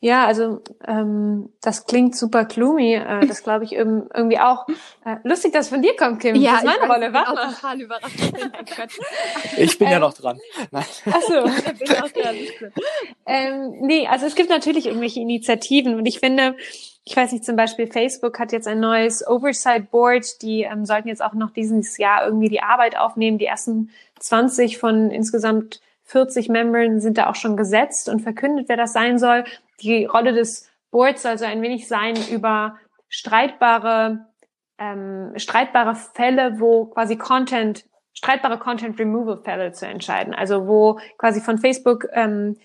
[0.00, 2.94] Ja, also ähm, das klingt super gloomy.
[2.94, 4.66] Äh, das glaube ich irgendwie auch.
[5.04, 6.36] Äh, lustig, dass es von dir kommt, Kim.
[6.36, 7.12] Ja, das ist meine Rolle.
[7.12, 7.52] Warte mal.
[7.52, 8.18] total überrascht.
[9.56, 10.38] ich bin ähm, ja noch dran.
[10.70, 10.84] Nein.
[11.12, 11.44] Achso.
[13.26, 16.56] ähm, nee, also es gibt natürlich irgendwelche Initiativen und ich finde,
[17.04, 21.08] ich weiß nicht, zum Beispiel Facebook hat jetzt ein neues Oversight Board, die ähm, sollten
[21.08, 23.38] jetzt auch noch dieses Jahr irgendwie die Arbeit aufnehmen.
[23.38, 25.80] Die ersten 20 von insgesamt
[26.12, 29.44] 40 Membern sind da auch schon gesetzt und verkündet, wer das sein soll.
[29.80, 32.76] Die Rolle des Boards soll so ein wenig sein über
[33.08, 34.26] streitbare,
[34.78, 40.34] ähm, streitbare Fälle, wo quasi Content, streitbare Content Removal Fälle zu entscheiden.
[40.34, 42.56] Also wo quasi von Facebook ähm,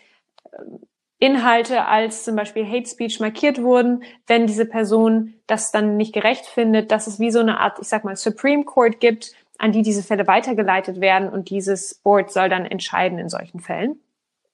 [1.20, 6.46] Inhalte als zum Beispiel Hate Speech markiert wurden, wenn diese Person das dann nicht gerecht
[6.46, 9.82] findet, dass es wie so eine Art, ich sag mal, Supreme Court gibt, an die
[9.82, 14.00] diese Fälle weitergeleitet werden und dieses Board soll dann entscheiden in solchen Fällen.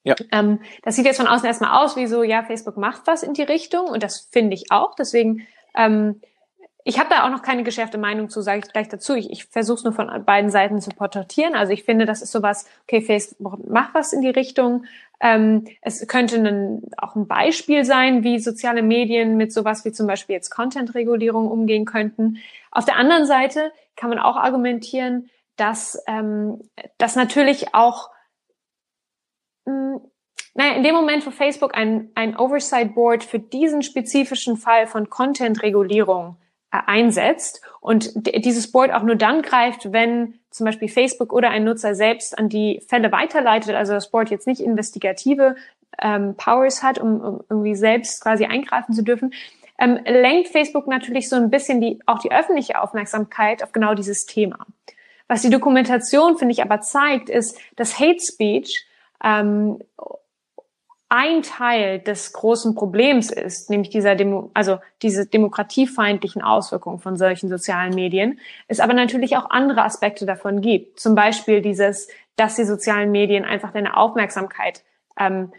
[0.04, 0.16] Ja.
[0.32, 3.34] Ähm, das sieht jetzt von außen erstmal aus wie so, ja, Facebook macht was in
[3.34, 4.96] die Richtung und das finde ich auch.
[4.96, 6.22] Deswegen ähm,
[6.86, 9.16] ich habe da auch noch keine geschärfte Meinung zu, sage ich gleich dazu.
[9.16, 11.56] Ich, ich versuche es nur von beiden Seiten zu porträtieren.
[11.56, 14.86] Also ich finde, das ist sowas, okay, Facebook macht was in die Richtung.
[15.22, 20.08] Ähm, es könnte ein, auch ein Beispiel sein, wie soziale Medien mit sowas wie zum
[20.08, 22.38] Beispiel jetzt Content-Regulierung umgehen könnten.
[22.72, 26.60] Auf der anderen Seite kann man auch argumentieren, dass ähm,
[26.98, 28.10] das natürlich auch
[29.66, 30.02] hm,
[30.56, 35.10] naja, in dem Moment, wo Facebook ein, ein Oversight Board für diesen spezifischen Fall von
[35.10, 36.38] Content-Regulierung
[36.74, 41.96] einsetzt und dieses Board auch nur dann greift, wenn zum Beispiel Facebook oder ein Nutzer
[41.96, 45.56] selbst an die Fälle weiterleitet, also das Board jetzt nicht investigative
[46.02, 49.34] ähm, Powers hat, um, um irgendwie selbst quasi eingreifen zu dürfen,
[49.80, 54.26] ähm, lenkt Facebook natürlich so ein bisschen die, auch die öffentliche Aufmerksamkeit auf genau dieses
[54.26, 54.66] Thema.
[55.28, 58.86] Was die Dokumentation, finde ich, aber zeigt, ist, dass Hate Speech
[59.24, 59.80] ähm,
[61.16, 67.50] ein Teil des großen Problems ist, nämlich dieser Demo, also diese demokratiefeindlichen Auswirkungen von solchen
[67.50, 71.00] sozialen Medien, es aber natürlich auch andere Aspekte davon gibt.
[71.00, 74.84] Zum Beispiel dieses, dass die sozialen Medien einfach deine Aufmerksamkeit
[75.20, 75.54] ähm,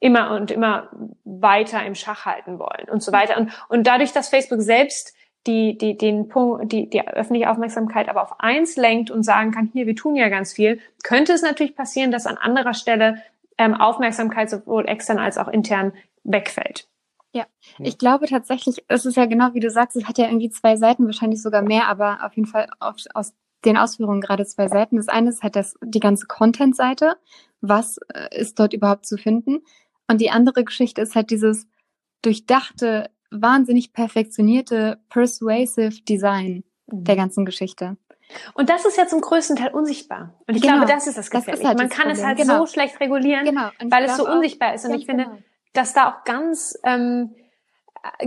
[0.00, 0.90] immer und immer
[1.22, 3.38] weiter im Schach halten wollen und so weiter.
[3.38, 5.14] Und, und dadurch, dass Facebook selbst
[5.46, 9.70] die, die, den Punkt, die, die öffentliche Aufmerksamkeit aber auf eins lenkt und sagen kann,
[9.72, 13.22] hier, wir tun ja ganz viel, könnte es natürlich passieren, dass an anderer Stelle
[13.58, 15.92] ähm, Aufmerksamkeit sowohl extern als auch intern
[16.24, 16.88] wegfällt.
[17.32, 17.46] Ja,
[17.80, 20.76] ich glaube tatsächlich, es ist ja genau wie du sagst, es hat ja irgendwie zwei
[20.76, 24.96] Seiten, wahrscheinlich sogar mehr, aber auf jeden Fall auf, aus den Ausführungen gerade zwei Seiten.
[24.96, 27.16] Das eine ist halt das, die ganze Content-Seite.
[27.60, 29.62] Was äh, ist dort überhaupt zu finden?
[30.08, 31.66] Und die andere Geschichte ist halt dieses
[32.22, 37.04] durchdachte, wahnsinnig perfektionierte, persuasive Design mhm.
[37.04, 37.96] der ganzen Geschichte.
[38.54, 40.34] Und das ist ja zum größten Teil unsichtbar.
[40.46, 40.76] Und ich genau.
[40.76, 41.62] glaube, das ist das Gefährliche.
[41.62, 42.60] Das halt Man kann es halt genau.
[42.60, 43.70] so schlecht regulieren, genau.
[43.84, 44.84] weil es so unsichtbar ist.
[44.84, 45.38] Und ich finde, genau
[45.74, 47.34] dass da auch ganz ähm,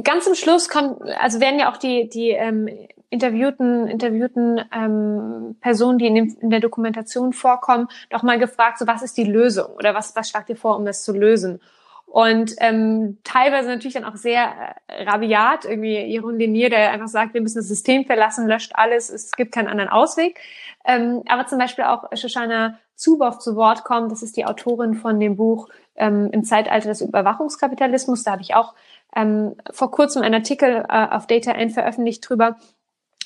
[0.03, 2.69] ganz zum Schluss kommt, also werden ja auch die die ähm,
[3.09, 8.85] interviewten interviewten ähm, Personen, die in, dem, in der Dokumentation vorkommen, doch mal gefragt, so
[8.85, 11.61] was ist die Lösung oder was was schlagt ihr vor, um das zu lösen?
[12.07, 17.33] Und ähm, teilweise natürlich dann auch sehr äh, rabiat, irgendwie Jeroen Lenier, der einfach sagt,
[17.33, 20.39] wir müssen das System verlassen, löscht alles, es gibt keinen anderen Ausweg.
[20.85, 25.19] Ähm, aber zum Beispiel auch Shoshana Zuboff zu Wort kommt, das ist die Autorin von
[25.19, 28.23] dem Buch ähm, im Zeitalter des Überwachungskapitalismus.
[28.23, 28.73] Da habe ich auch
[29.13, 32.55] ähm, vor kurzem einen Artikel äh, auf Data End veröffentlicht drüber,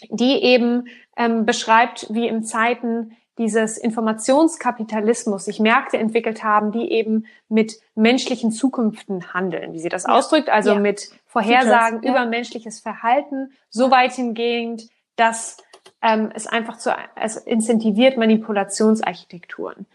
[0.10, 7.26] die eben ähm, beschreibt, wie im Zeiten dieses Informationskapitalismus sich Märkte entwickelt haben, die eben
[7.50, 10.10] mit menschlichen Zukünften handeln, wie sie das ja.
[10.10, 10.80] ausdrückt, also ja.
[10.80, 12.12] mit Vorhersagen ja.
[12.12, 15.58] über menschliches Verhalten, so weit hingehend, dass
[16.02, 19.86] ähm, es einfach zu, es incentiviert Manipulationsarchitekturen.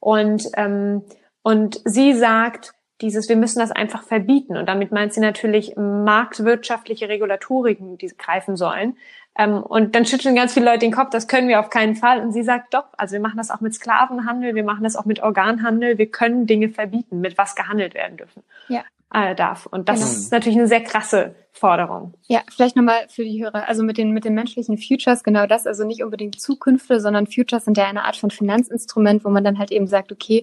[0.00, 1.02] Und ähm,
[1.44, 4.56] und sie sagt, dieses, wir müssen das einfach verbieten.
[4.56, 8.96] Und damit meint sie natürlich marktwirtschaftliche Regulatoriken, die greifen sollen.
[9.36, 12.20] Ähm, und dann schütteln ganz viele Leute den Kopf, das können wir auf keinen Fall.
[12.20, 15.06] Und sie sagt doch, also wir machen das auch mit Sklavenhandel, wir machen das auch
[15.06, 18.42] mit Organhandel, wir können Dinge verbieten, mit was gehandelt werden dürfen.
[18.68, 18.84] Ja.
[19.12, 19.66] Äh, darf.
[19.66, 20.10] Und das genau.
[20.10, 22.14] ist natürlich eine sehr krasse Forderung.
[22.26, 25.68] Ja, vielleicht nochmal für die Hörer, also mit den, mit den menschlichen Futures, genau das,
[25.68, 29.58] also nicht unbedingt Zukünfte, sondern Futures sind ja eine Art von Finanzinstrument, wo man dann
[29.58, 30.42] halt eben sagt, okay,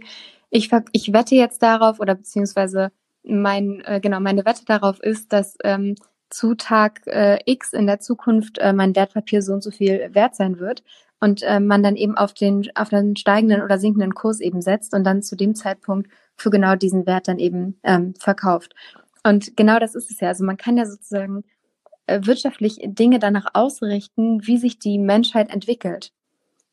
[0.51, 2.91] ich, ich wette jetzt darauf oder beziehungsweise
[3.23, 5.95] mein, äh, genau, meine Wette darauf ist, dass ähm,
[6.29, 10.35] zu Tag äh, X in der Zukunft äh, mein Wertpapier so und so viel wert
[10.35, 10.83] sein wird
[11.19, 14.93] und äh, man dann eben auf den auf den steigenden oder sinkenden Kurs eben setzt
[14.93, 18.73] und dann zu dem Zeitpunkt für genau diesen Wert dann eben ähm, verkauft.
[19.23, 20.29] Und genau das ist es ja.
[20.29, 21.43] Also man kann ja sozusagen
[22.07, 26.11] äh, wirtschaftlich Dinge danach ausrichten, wie sich die Menschheit entwickelt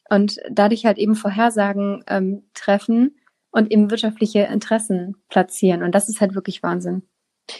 [0.08, 3.17] und dadurch halt eben Vorhersagen ähm, treffen,
[3.50, 5.82] und eben wirtschaftliche Interessen platzieren.
[5.82, 7.02] Und das ist halt wirklich Wahnsinn.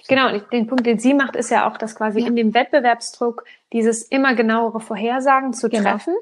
[0.07, 2.27] Genau, und den Punkt, den sie macht, ist ja auch, dass quasi ja.
[2.27, 5.91] in dem Wettbewerbsdruck dieses immer genauere Vorhersagen zu genau.
[5.91, 6.15] treffen.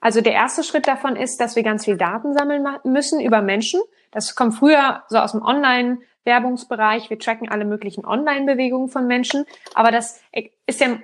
[0.00, 3.80] Also der erste Schritt davon ist, dass wir ganz viel Daten sammeln müssen über Menschen.
[4.10, 7.08] Das kommt früher so aus dem Online-Werbungsbereich.
[7.08, 9.44] Wir tracken alle möglichen Online-Bewegungen von Menschen.
[9.74, 10.20] Aber das
[10.66, 10.98] ist ja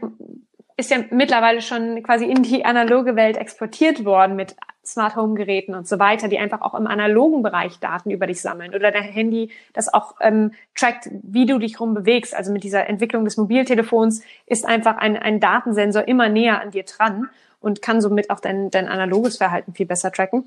[0.79, 4.55] ist ja mittlerweile schon quasi in die analoge Welt exportiert worden mit
[4.87, 8.41] Smart Home Geräten und so weiter, die einfach auch im analogen Bereich Daten über dich
[8.41, 12.33] sammeln oder dein Handy, das auch ähm, trackt, wie du dich rumbewegst.
[12.33, 16.85] Also mit dieser Entwicklung des Mobiltelefons ist einfach ein, ein Datensensor immer näher an dir
[16.85, 20.45] dran und kann somit auch dein, dein analoges Verhalten viel besser tracken.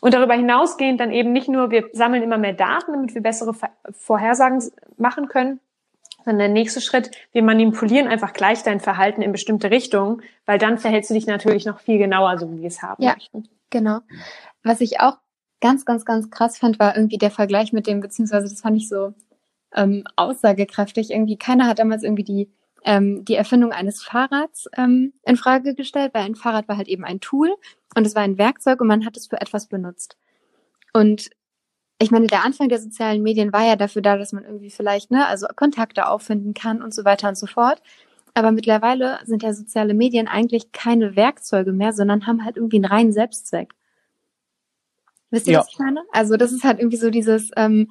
[0.00, 3.52] Und darüber hinausgehend dann eben nicht nur, wir sammeln immer mehr Daten, damit wir bessere
[3.90, 4.62] Vorhersagen
[4.96, 5.60] machen können,
[6.24, 10.78] dann der nächste Schritt, wir manipulieren einfach gleich dein Verhalten in bestimmte Richtungen, weil dann
[10.78, 13.48] verhältst du dich natürlich noch viel genauer, so wie wir es haben ja, möchten.
[13.70, 14.00] Genau.
[14.62, 15.18] Was ich auch
[15.60, 18.88] ganz, ganz, ganz krass fand, war irgendwie der Vergleich mit dem, beziehungsweise das fand ich
[18.88, 19.14] so
[19.74, 21.10] ähm, aussagekräftig.
[21.10, 22.50] Irgendwie keiner hat damals irgendwie die
[22.84, 27.04] ähm, die Erfindung eines Fahrrads ähm, in Frage gestellt, weil ein Fahrrad war halt eben
[27.04, 27.54] ein Tool
[27.94, 30.16] und es war ein Werkzeug und man hat es für etwas benutzt.
[30.92, 31.30] Und
[31.98, 35.10] ich meine, der Anfang der sozialen Medien war ja dafür da, dass man irgendwie vielleicht,
[35.10, 37.82] ne, also Kontakte auffinden kann und so weiter und so fort.
[38.34, 42.86] Aber mittlerweile sind ja soziale Medien eigentlich keine Werkzeuge mehr, sondern haben halt irgendwie einen
[42.86, 43.74] reinen Selbstzweck.
[45.30, 45.60] Wisst ihr, ja.
[45.60, 46.02] was ich meine?
[46.12, 47.90] Also das ist halt irgendwie so dieses, ähm,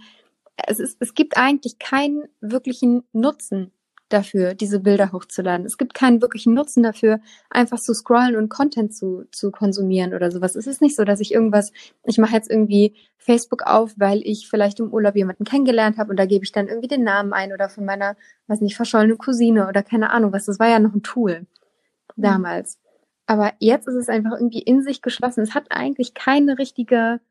[0.68, 3.72] es, ist, es gibt eigentlich keinen wirklichen Nutzen
[4.13, 5.65] dafür, diese Bilder hochzuladen.
[5.65, 7.19] Es gibt keinen wirklichen Nutzen dafür,
[7.50, 10.56] einfach zu scrollen und Content zu, zu konsumieren oder sowas.
[10.56, 11.71] Es ist nicht so, dass ich irgendwas,
[12.04, 16.17] ich mache jetzt irgendwie Facebook auf, weil ich vielleicht im Urlaub jemanden kennengelernt habe und
[16.17, 18.15] da gebe ich dann irgendwie den Namen ein oder von meiner,
[18.47, 20.45] weiß nicht, verschollene Cousine oder keine Ahnung was.
[20.45, 22.21] Das war ja noch ein Tool mhm.
[22.21, 22.80] damals.
[23.28, 25.41] Aber jetzt ist es einfach irgendwie in sich geschlossen.
[25.41, 27.21] Es hat eigentlich keine richtige,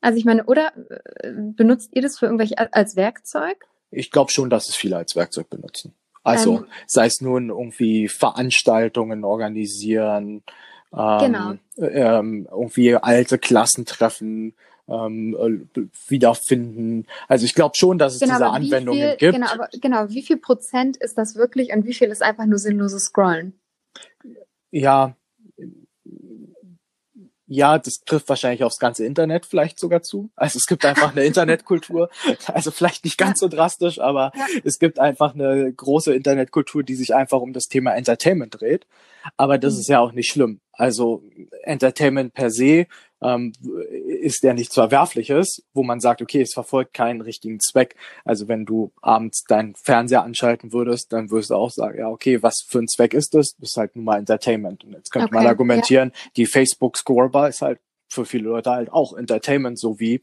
[0.00, 0.72] also ich meine, oder
[1.20, 3.64] äh, benutzt ihr das für irgendwelche als Werkzeug?
[3.90, 5.94] Ich glaube schon, dass es viele als Werkzeug benutzen.
[6.26, 10.42] Also ähm, sei es nun irgendwie Veranstaltungen organisieren,
[10.92, 11.52] ähm, genau.
[11.78, 14.54] ähm, irgendwie alte Klassentreffen
[14.88, 17.06] ähm, äh, wiederfinden.
[17.28, 19.34] Also ich glaube schon, dass es genau, diese Anwendungen viel, gibt.
[19.34, 22.58] Genau, aber genau, wie viel Prozent ist das wirklich und wie viel ist einfach nur
[22.58, 23.52] sinnloses Scrollen?
[24.72, 25.14] Ja,
[27.48, 30.30] ja, das trifft wahrscheinlich aufs ganze Internet vielleicht sogar zu.
[30.34, 32.10] Also es gibt einfach eine Internetkultur.
[32.46, 34.46] Also vielleicht nicht ganz so drastisch, aber ja.
[34.64, 38.86] es gibt einfach eine große Internetkultur, die sich einfach um das Thema Entertainment dreht.
[39.36, 39.80] Aber das mhm.
[39.80, 40.60] ist ja auch nicht schlimm.
[40.72, 41.22] Also
[41.62, 42.86] Entertainment per se
[43.22, 43.52] ähm,
[44.16, 47.96] ist ja nichts Verwerfliches, wo man sagt, okay, es verfolgt keinen richtigen Zweck.
[48.24, 52.42] Also wenn du abends deinen Fernseher anschalten würdest, dann würdest du auch sagen, ja, okay,
[52.42, 53.54] was für ein Zweck ist das?
[53.58, 54.84] Das ist halt nun mal Entertainment.
[54.84, 56.30] Und jetzt könnte okay, man argumentieren, ja.
[56.36, 60.20] die Facebook Scorebar ist halt für viele Leute halt auch Entertainment, so wie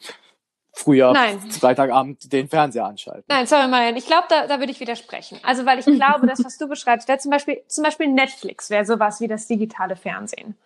[0.74, 1.40] früher Nein.
[1.40, 3.26] Freitagabend den Fernseher anschalten.
[3.28, 5.40] Nein, sorry, Marian, ich glaube, da, da würde ich widersprechen.
[5.44, 8.86] Also weil ich glaube, das, was du beschreibst, wäre zum Beispiel, zum Beispiel Netflix wäre
[8.86, 10.58] sowas wie das digitale Fernsehen.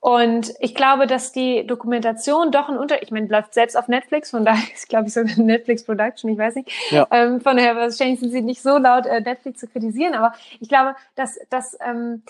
[0.00, 4.30] Und ich glaube, dass die Dokumentation doch ein Unter, ich meine, läuft selbst auf Netflix,
[4.30, 6.70] von daher ist, glaube ich, so eine Netflix-Production, ich weiß nicht.
[6.90, 7.06] Ja.
[7.10, 10.68] Ähm, von daher wahrscheinlich sind sie nicht so laut, äh, Netflix zu kritisieren, aber ich
[10.70, 12.22] glaube, dass, dass ähm,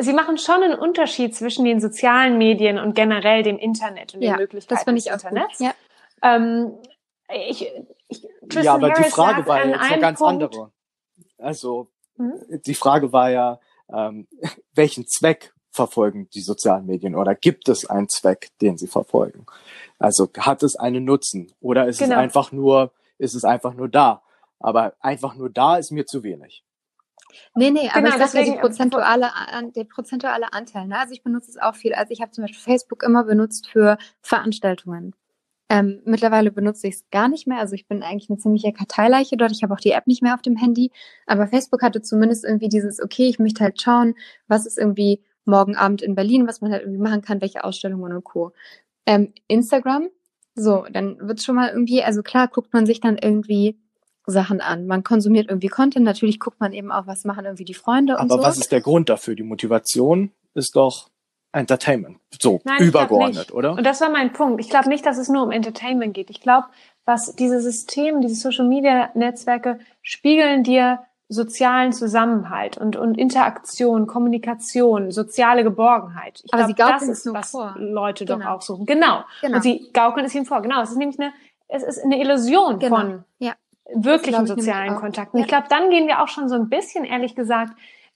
[0.00, 4.32] sie machen schon einen Unterschied zwischen den sozialen Medien und generell dem Internet und ja,
[4.32, 5.60] den Möglichkeiten das des Internets.
[5.60, 5.74] Ja.
[6.22, 6.72] Ähm,
[7.48, 7.70] ich,
[8.08, 10.72] ich, ja, aber Harris die Frage war ja jetzt eine ganz Punkt, andere.
[11.38, 12.34] Also, hm?
[12.66, 14.26] die Frage war ja, ähm,
[14.74, 19.46] welchen Zweck verfolgen die sozialen Medien oder gibt es einen Zweck, den sie verfolgen?
[19.98, 22.16] Also hat es einen Nutzen oder ist genau.
[22.16, 24.22] es einfach nur, ist es einfach nur da?
[24.60, 26.62] Aber einfach nur da ist mir zu wenig.
[27.54, 29.30] Nee, nee, aber genau, ich sage ja die prozentuale,
[29.74, 30.86] der prozentuale Anteil.
[30.86, 30.98] Ne?
[30.98, 31.94] Also ich benutze es auch viel.
[31.94, 35.14] Also ich habe zum Beispiel Facebook immer benutzt für Veranstaltungen.
[35.70, 37.58] Ähm, mittlerweile benutze ich es gar nicht mehr.
[37.58, 39.52] Also ich bin eigentlich eine ziemliche Karteileiche dort.
[39.52, 40.90] Ich habe auch die App nicht mehr auf dem Handy.
[41.26, 44.14] Aber Facebook hatte zumindest irgendwie dieses, okay, ich möchte halt schauen,
[44.48, 48.12] was ist irgendwie morgen Abend in Berlin, was man halt irgendwie machen kann, welche Ausstellungen
[48.12, 48.52] und Co.
[49.06, 50.08] Ähm, Instagram,
[50.54, 53.78] so, dann wird's schon mal irgendwie, also klar guckt man sich dann irgendwie
[54.26, 54.86] Sachen an.
[54.86, 58.20] Man konsumiert irgendwie Content, natürlich guckt man eben auch, was machen irgendwie die Freunde und
[58.20, 58.42] Aber so.
[58.42, 59.34] was ist der Grund dafür?
[59.34, 61.10] Die Motivation ist doch
[61.52, 62.18] Entertainment.
[62.40, 63.72] So, Nein, übergeordnet, oder?
[63.72, 64.60] Und das war mein Punkt.
[64.60, 66.30] Ich glaube nicht, dass es nur um Entertainment geht.
[66.30, 66.68] Ich glaube,
[67.04, 71.00] was diese Systeme, diese Social Media Netzwerke spiegeln dir
[71.32, 76.42] sozialen Zusammenhalt und, und Interaktion, Kommunikation, soziale Geborgenheit.
[76.44, 77.74] Ich Aber glaub, sie das ist, was vor.
[77.78, 78.38] Leute genau.
[78.38, 78.86] doch auch suchen.
[78.86, 79.24] Genau.
[79.40, 79.56] genau.
[79.56, 80.60] Und sie gaukeln es ihnen vor.
[80.62, 80.82] Genau.
[80.82, 81.32] Es ist nämlich eine,
[81.68, 82.96] es ist eine Illusion genau.
[82.96, 83.54] von ja.
[83.94, 85.38] wirklichen sozialen Kontakten.
[85.38, 85.44] Ja.
[85.44, 87.72] Ich glaube, dann gehen wir auch schon so ein bisschen, ehrlich gesagt,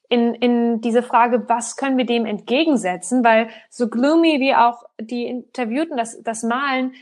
[0.08, 3.24] in, in diese Frage, was können wir dem entgegensetzen?
[3.24, 6.92] Weil so gloomy wie auch die Interviewten das, das malen,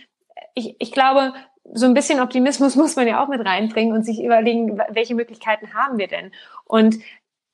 [0.55, 1.35] ich, ich glaube,
[1.73, 5.75] so ein bisschen Optimismus muss man ja auch mit reinbringen und sich überlegen, welche Möglichkeiten
[5.75, 6.33] haben wir denn?
[6.65, 6.97] Und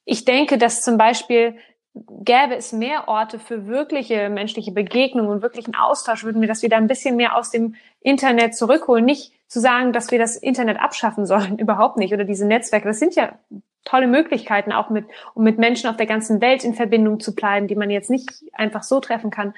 [0.04, 1.56] ich denke, dass zum Beispiel
[1.94, 6.76] gäbe es mehr Orte für wirkliche menschliche Begegnungen und wirklichen Austausch, würden wir das wieder
[6.76, 9.04] ein bisschen mehr aus dem Internet zurückholen.
[9.04, 12.12] Nicht zu sagen, dass wir das Internet abschaffen sollen, überhaupt nicht.
[12.12, 13.38] Oder diese Netzwerke, das sind ja
[13.84, 17.66] tolle Möglichkeiten, auch mit, um mit Menschen auf der ganzen Welt in Verbindung zu bleiben,
[17.66, 19.54] die man jetzt nicht einfach so treffen kann.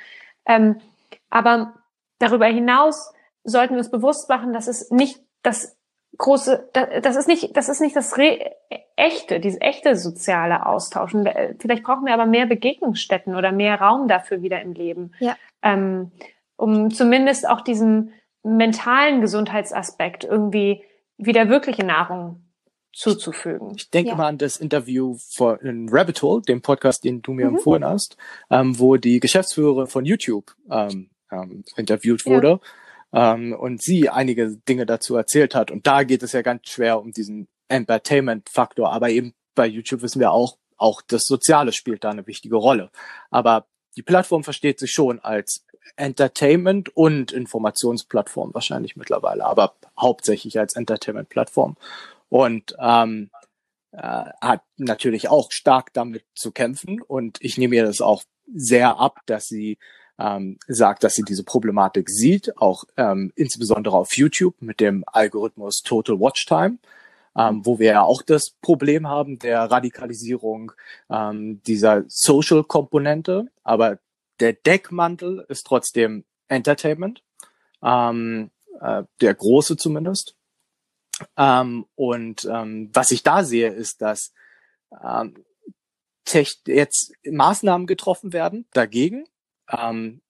[0.47, 0.81] Ähm,
[1.29, 1.75] aber
[2.19, 3.13] darüber hinaus
[3.45, 5.77] sollten wir uns bewusst machen, dass es nicht das
[6.19, 6.71] große,
[7.03, 8.53] das ist nicht, das ist nicht das Re
[8.97, 11.29] echte, dieses echte soziale Austauschen.
[11.59, 15.37] Vielleicht brauchen wir aber mehr Begegnungsstätten oder mehr Raum dafür wieder im Leben, ja.
[15.63, 16.13] ähm,
[16.57, 20.83] um zumindest auch diesen mentalen Gesundheitsaspekt irgendwie
[21.17, 22.43] wieder wirkliche Nahrung
[22.93, 23.73] zuzufügen.
[23.77, 24.17] Ich denke ja.
[24.17, 27.57] mal an das Interview von Rabbit Hole, dem Podcast, den du mir mhm.
[27.57, 28.17] empfohlen hast,
[28.51, 32.49] ähm, wo die Geschäftsführerin von YouTube ähm, ähm, interviewt wurde.
[32.49, 32.61] Ja
[33.13, 35.71] ähm, und sie einige Dinge dazu erzählt hat.
[35.71, 38.93] Und da geht es ja ganz schwer um diesen Entertainment-Faktor.
[38.93, 42.91] Aber eben bei YouTube wissen wir auch, auch das Soziale spielt da eine wichtige Rolle.
[43.31, 45.65] Aber die Plattform versteht sich schon als
[45.97, 51.77] Entertainment und Informationsplattform wahrscheinlich mittlerweile, aber hauptsächlich als Entertainment-Plattform.
[52.31, 53.31] Und ähm,
[53.93, 57.03] äh, hat natürlich auch stark damit zu kämpfen.
[57.03, 58.23] Und ich nehme ihr das auch
[58.55, 59.79] sehr ab, dass sie
[60.23, 65.83] ähm, sagt, dass sie diese Problematik sieht, auch ähm, insbesondere auf YouTube mit dem Algorithmus
[65.83, 66.79] Total Watch Time,
[67.37, 70.73] ähm, wo wir ja auch das Problem haben der Radikalisierung
[71.11, 73.99] ähm, dieser Social-Komponente, aber
[74.39, 77.23] der Deckmantel ist trotzdem Entertainment,
[77.83, 80.37] ähm, äh, der große zumindest.
[81.37, 84.33] Ähm, und ähm, was ich da sehe, ist, dass
[85.03, 85.45] ähm,
[86.67, 89.25] jetzt Maßnahmen getroffen werden dagegen,
[89.77, 90.21] ähm,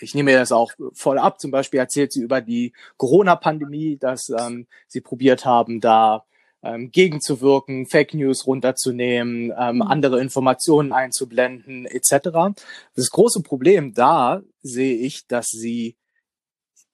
[0.00, 1.40] ich nehme mir das auch voll ab.
[1.40, 6.24] Zum Beispiel erzählt sie über die Corona-Pandemie, dass ähm, sie probiert haben, da
[6.62, 9.82] ähm, gegenzuwirken, Fake News runterzunehmen, ähm, mhm.
[9.82, 12.54] andere Informationen einzublenden, etc.
[12.94, 15.96] Das große Problem da sehe ich, dass sie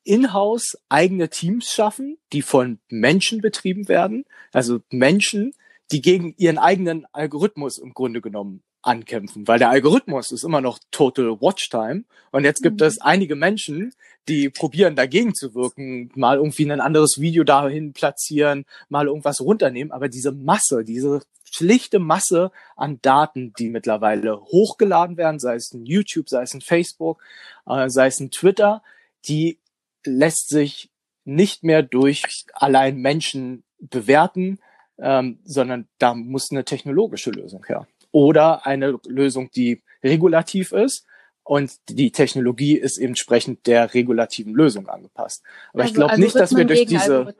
[0.05, 5.53] in-house eigene Teams schaffen, die von Menschen betrieben werden, also Menschen,
[5.93, 10.79] die gegen ihren eigenen Algorithmus im Grunde genommen ankämpfen, weil der Algorithmus ist immer noch
[10.91, 12.05] Total Watchtime.
[12.31, 12.87] Und jetzt gibt mhm.
[12.87, 13.93] es einige Menschen,
[14.29, 19.91] die probieren dagegen zu wirken, mal irgendwie ein anderes Video dahin platzieren, mal irgendwas runternehmen.
[19.91, 25.85] Aber diese Masse, diese schlichte Masse an Daten, die mittlerweile hochgeladen werden, sei es in
[25.85, 27.23] YouTube, sei es in Facebook,
[27.67, 28.83] äh, sei es in Twitter,
[29.27, 29.59] die
[30.05, 30.91] lässt sich
[31.25, 34.59] nicht mehr durch allein Menschen bewerten,
[34.99, 37.87] ähm, sondern da muss eine technologische Lösung her.
[38.11, 41.07] Oder eine Lösung, die regulativ ist,
[41.49, 45.43] und die Technologie ist entsprechend der regulativen Lösung angepasst.
[45.73, 47.35] Aber also ich glaube nicht, dass wir durch diese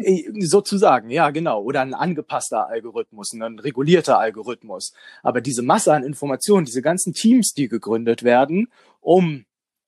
[0.00, 4.92] äh, sozusagen, ja genau, oder ein angepasster Algorithmus, ein regulierter Algorithmus.
[5.24, 8.68] Aber diese Masse an Informationen, diese ganzen Teams, die gegründet werden,
[9.00, 9.44] um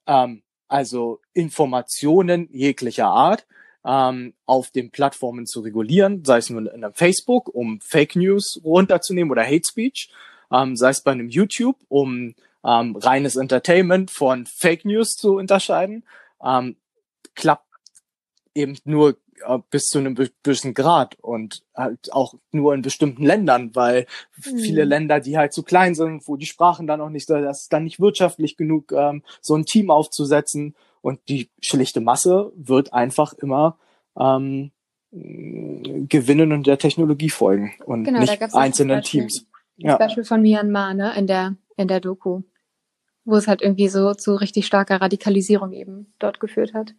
[0.08, 3.46] ähm, also Informationen jeglicher Art
[3.84, 8.60] ähm, auf den Plattformen zu regulieren, sei es nun in einem Facebook, um Fake News
[8.62, 10.10] runterzunehmen oder Hate Speech,
[10.52, 16.04] ähm, sei es bei einem YouTube, um ähm, reines Entertainment von Fake News zu unterscheiden,
[16.44, 16.76] ähm,
[17.34, 17.66] klappt
[18.54, 19.16] eben nur
[19.46, 24.06] äh, bis zu einem bestimmten Grad und halt auch nur in bestimmten Ländern, weil
[24.44, 24.58] mhm.
[24.58, 27.72] viele Länder, die halt zu klein sind, wo die Sprachen dann auch nicht, das ist
[27.72, 33.32] dann nicht wirtschaftlich genug, ähm, so ein Team aufzusetzen und die schlichte Masse wird einfach
[33.32, 33.78] immer
[34.18, 34.70] ähm,
[35.12, 39.46] gewinnen und der Technologie folgen und genau, nicht einzelnen Teams.
[39.76, 39.96] Ja.
[39.96, 42.42] Beispiel von Myanmar, ne, in der, in der Doku
[43.24, 46.94] wo es halt irgendwie so zu richtig starker Radikalisierung eben dort geführt hat.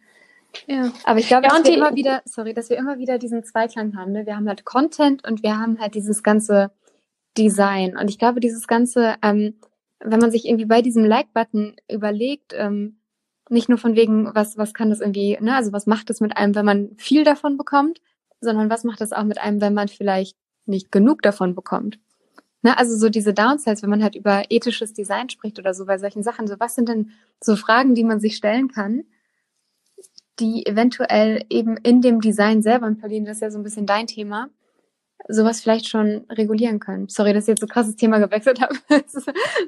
[0.66, 0.92] Ja.
[1.04, 3.96] Aber ich glaube, ja, dass wir immer wieder, sorry, dass wir immer wieder diesen Zweiklang
[3.96, 4.12] haben.
[4.12, 4.26] Ne?
[4.26, 6.70] Wir haben halt Content und wir haben halt dieses ganze
[7.38, 7.96] Design.
[7.96, 9.54] Und ich glaube, dieses ganze, ähm,
[10.00, 12.98] wenn man sich irgendwie bei diesem Like-Button überlegt, ähm,
[13.48, 16.36] nicht nur von wegen, was, was kann das irgendwie, ne, also was macht es mit
[16.36, 18.00] einem, wenn man viel davon bekommt,
[18.40, 20.36] sondern was macht das auch mit einem, wenn man vielleicht
[20.66, 21.98] nicht genug davon bekommt.
[22.62, 25.98] Ne, also so diese Downsides, wenn man halt über ethisches Design spricht oder so bei
[25.98, 29.04] solchen Sachen, so was sind denn so Fragen, die man sich stellen kann,
[30.38, 33.86] die eventuell eben in dem Design selber, und Pauline, das ist ja so ein bisschen
[33.86, 34.48] dein Thema,
[35.28, 37.08] sowas vielleicht schon regulieren können.
[37.08, 38.74] Sorry, dass ich jetzt so krasses Thema gewechselt habe.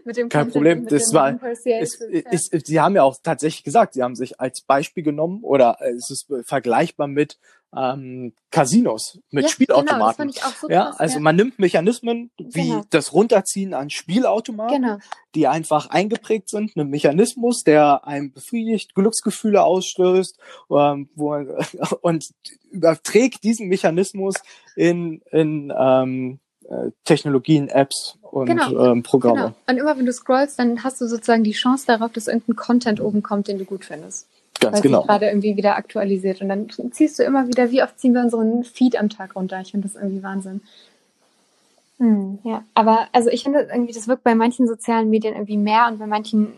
[0.04, 3.94] mit dem Kein Content, Problem, das war, ist, ist, Sie haben ja auch tatsächlich gesagt,
[3.94, 7.38] Sie haben sich als Beispiel genommen oder es ist vergleichbar mit
[7.76, 10.30] ähm, Casinos mit ja, Spielautomaten.
[10.30, 11.20] Genau, so ja, krass, also ja.
[11.20, 12.82] man nimmt Mechanismen wie genau.
[12.90, 14.98] das Runterziehen an Spielautomaten, genau.
[15.34, 20.38] die einfach eingeprägt sind, ein Mechanismus, der einem befriedigt, Glücksgefühle ausstößt,
[20.70, 21.34] ähm, wo,
[22.00, 22.30] und
[22.70, 24.34] überträgt diesen Mechanismus
[24.76, 28.92] in, in ähm, äh, Technologien, Apps und genau.
[28.92, 29.36] ähm, Programme.
[29.36, 29.54] Genau.
[29.66, 33.00] Und immer wenn du scrollst, dann hast du sozusagen die Chance darauf, dass irgendein Content
[33.00, 34.28] oben kommt, den du gut findest.
[34.60, 35.00] Ganz weil genau.
[35.00, 36.40] sich gerade irgendwie wieder aktualisiert.
[36.40, 39.60] Und dann ziehst du immer wieder, wie oft ziehen wir unseren Feed am Tag runter?
[39.60, 40.60] Ich finde das irgendwie Wahnsinn.
[41.98, 45.86] Hm, ja, aber also ich finde irgendwie, das wirkt bei manchen sozialen Medien irgendwie mehr
[45.88, 46.52] und bei manchen,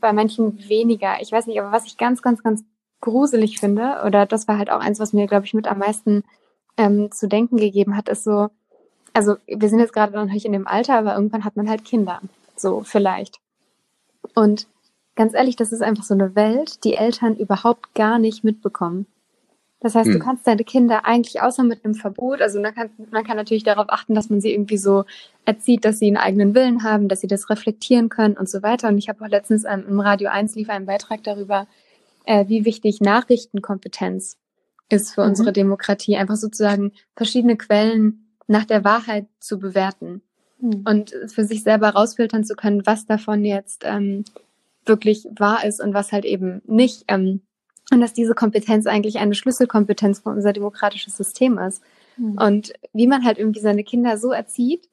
[0.00, 1.20] bei manchen weniger.
[1.20, 2.64] Ich weiß nicht, aber was ich ganz, ganz, ganz
[3.00, 6.24] gruselig finde, oder das war halt auch eins, was mir, glaube ich, mit am meisten
[6.76, 8.48] ähm, zu denken gegeben hat, ist so,
[9.12, 11.84] also wir sind jetzt gerade noch nicht in dem Alter, aber irgendwann hat man halt
[11.84, 12.20] Kinder.
[12.56, 13.40] So, vielleicht.
[14.34, 14.66] Und
[15.18, 19.06] ganz ehrlich, das ist einfach so eine Welt, die Eltern überhaupt gar nicht mitbekommen.
[19.80, 20.12] Das heißt, hm.
[20.14, 23.64] du kannst deine Kinder eigentlich außer mit einem Verbot, also man kann, man kann natürlich
[23.64, 25.04] darauf achten, dass man sie irgendwie so
[25.44, 28.88] erzieht, dass sie einen eigenen Willen haben, dass sie das reflektieren können und so weiter.
[28.88, 31.66] Und ich habe auch letztens ähm, im Radio 1 lief einen Beitrag darüber,
[32.24, 34.36] äh, wie wichtig Nachrichtenkompetenz
[34.88, 35.30] ist für mhm.
[35.30, 40.22] unsere Demokratie, einfach sozusagen verschiedene Quellen nach der Wahrheit zu bewerten
[40.60, 40.84] mhm.
[40.86, 44.24] und für sich selber rausfiltern zu können, was davon jetzt ähm,
[44.88, 47.04] wirklich wahr ist und was halt eben nicht.
[47.08, 47.42] Ähm,
[47.90, 51.82] und dass diese Kompetenz eigentlich eine Schlüsselkompetenz für unser demokratisches System ist.
[52.16, 52.38] Mhm.
[52.38, 54.88] Und wie man halt irgendwie seine Kinder so erzieht,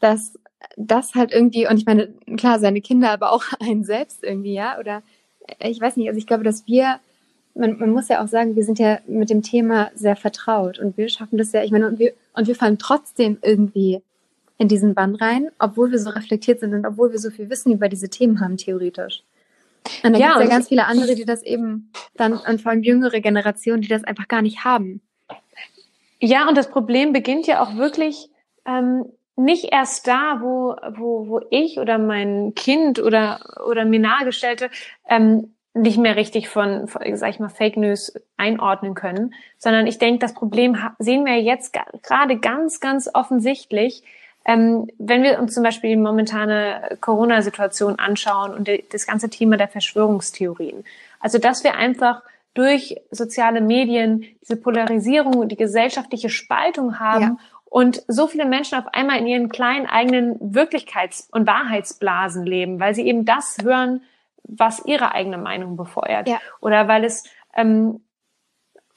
[0.00, 0.38] dass
[0.76, 4.78] das halt irgendwie, und ich meine, klar, seine Kinder, aber auch einen selbst irgendwie, ja,
[4.78, 5.02] oder
[5.60, 6.98] ich weiß nicht, also ich glaube, dass wir,
[7.54, 10.96] man, man muss ja auch sagen, wir sind ja mit dem Thema sehr vertraut und
[10.96, 14.02] wir schaffen das ja, ich meine, und wir, und wir fallen trotzdem irgendwie
[14.58, 17.72] in diesen Bann rein, obwohl wir so reflektiert sind und obwohl wir so viel Wissen
[17.72, 19.22] über diese Themen haben, theoretisch.
[20.02, 22.72] Und da ja, gibt es ja ganz viele andere, die das eben dann, und vor
[22.72, 25.00] allem jüngere Generationen, die das einfach gar nicht haben.
[26.20, 28.30] Ja, und das Problem beginnt ja auch wirklich
[28.66, 29.04] ähm,
[29.36, 34.68] nicht erst da, wo, wo, wo ich oder mein Kind oder, oder mir nahegestellte
[35.08, 39.98] ähm, nicht mehr richtig von, von, sag ich mal, Fake News einordnen können, sondern ich
[39.98, 44.02] denke, das Problem sehen wir jetzt gerade ganz, ganz offensichtlich,
[44.48, 49.58] ähm, wenn wir uns zum Beispiel die momentane Corona-Situation anschauen und die, das ganze Thema
[49.58, 50.84] der Verschwörungstheorien.
[51.20, 52.22] Also, dass wir einfach
[52.54, 57.36] durch soziale Medien diese Polarisierung und die gesellschaftliche Spaltung haben ja.
[57.66, 62.94] und so viele Menschen auf einmal in ihren kleinen eigenen Wirklichkeits- und Wahrheitsblasen leben, weil
[62.94, 64.00] sie eben das hören,
[64.44, 66.26] was ihre eigene Meinung befeuert.
[66.26, 66.40] Ja.
[66.62, 67.24] Oder weil es
[67.54, 68.00] ähm,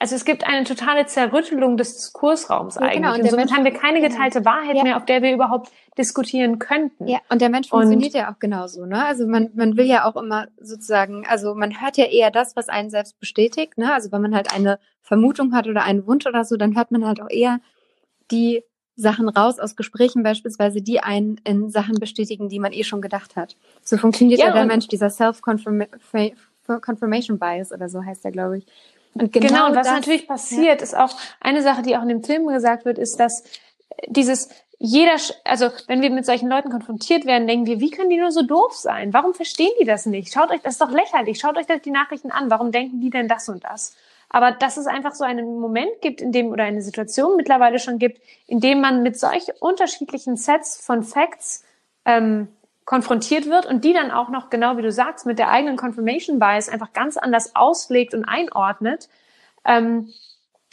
[0.02, 2.96] also es gibt eine totale Zerrüttelung des Diskursraums ja, eigentlich.
[2.96, 3.14] Genau.
[3.14, 4.82] Und, und somit Mensch, haben wir keine geteilte Wahrheit ja.
[4.82, 7.06] mehr, auf der wir überhaupt diskutieren könnten.
[7.06, 9.04] Ja, und der Mensch funktioniert und, ja auch genauso, ne?
[9.04, 12.68] Also man, man will ja auch immer sozusagen, also man hört ja eher das, was
[12.68, 13.94] einen selbst bestätigt, ne?
[13.94, 17.06] Also wenn man halt eine Vermutung hat oder einen Wunsch oder so, dann hört man
[17.06, 17.60] halt auch eher
[18.32, 18.64] die
[18.96, 23.36] Sachen raus aus Gesprächen beispielsweise, die einen in Sachen bestätigen, die man eh schon gedacht
[23.36, 23.56] hat.
[23.84, 28.66] So funktioniert ja, ja der Mensch, dieser Self-Confirmation Bias oder so heißt er, glaube ich.
[29.14, 30.84] Und genau, genau und was das, natürlich passiert, ja.
[30.84, 33.44] ist auch eine Sache, die auch in dem Film gesagt wird, ist, dass
[34.06, 34.48] dieses
[34.84, 38.32] jeder, also wenn wir mit solchen Leuten konfrontiert werden, denken wir, wie können die nur
[38.32, 39.12] so doof sein?
[39.12, 40.32] Warum verstehen die das nicht?
[40.32, 41.38] Schaut euch, das ist doch lächerlich.
[41.38, 42.50] Schaut euch das die Nachrichten an.
[42.50, 43.94] Warum denken die denn das und das?
[44.28, 48.00] Aber dass es einfach so einen Moment gibt, in dem oder eine Situation mittlerweile schon
[48.00, 51.62] gibt, in dem man mit solch unterschiedlichen Sets von Facts
[52.04, 52.48] ähm,
[52.84, 56.38] konfrontiert wird und die dann auch noch, genau wie du sagst, mit der eigenen Confirmation
[56.38, 59.08] Bias einfach ganz anders auslegt und einordnet
[59.64, 60.12] ähm,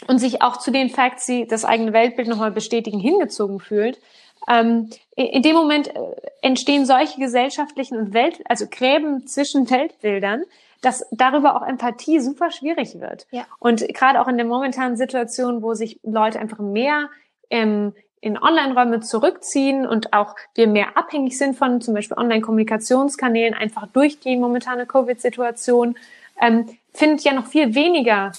[0.08, 4.00] und sich auch zu den Facts, die das eigene Weltbild nochmal bestätigen, hingezogen fühlt.
[4.48, 6.00] Ähm, in dem Moment äh,
[6.42, 10.44] entstehen solche gesellschaftlichen und Welt, also Gräben zwischen Weltbildern,
[10.82, 13.28] dass darüber auch Empathie super schwierig wird.
[13.32, 13.46] Ja.
[13.60, 17.10] Und gerade auch in der momentanen Situation, wo sich Leute einfach mehr
[17.50, 23.88] ähm, in Online-Räume zurückziehen und auch wir mehr abhängig sind von zum Beispiel Online-Kommunikationskanälen, einfach
[23.88, 25.96] durch die momentane Covid-Situation,
[26.42, 28.34] ähm, findet ja noch viel weniger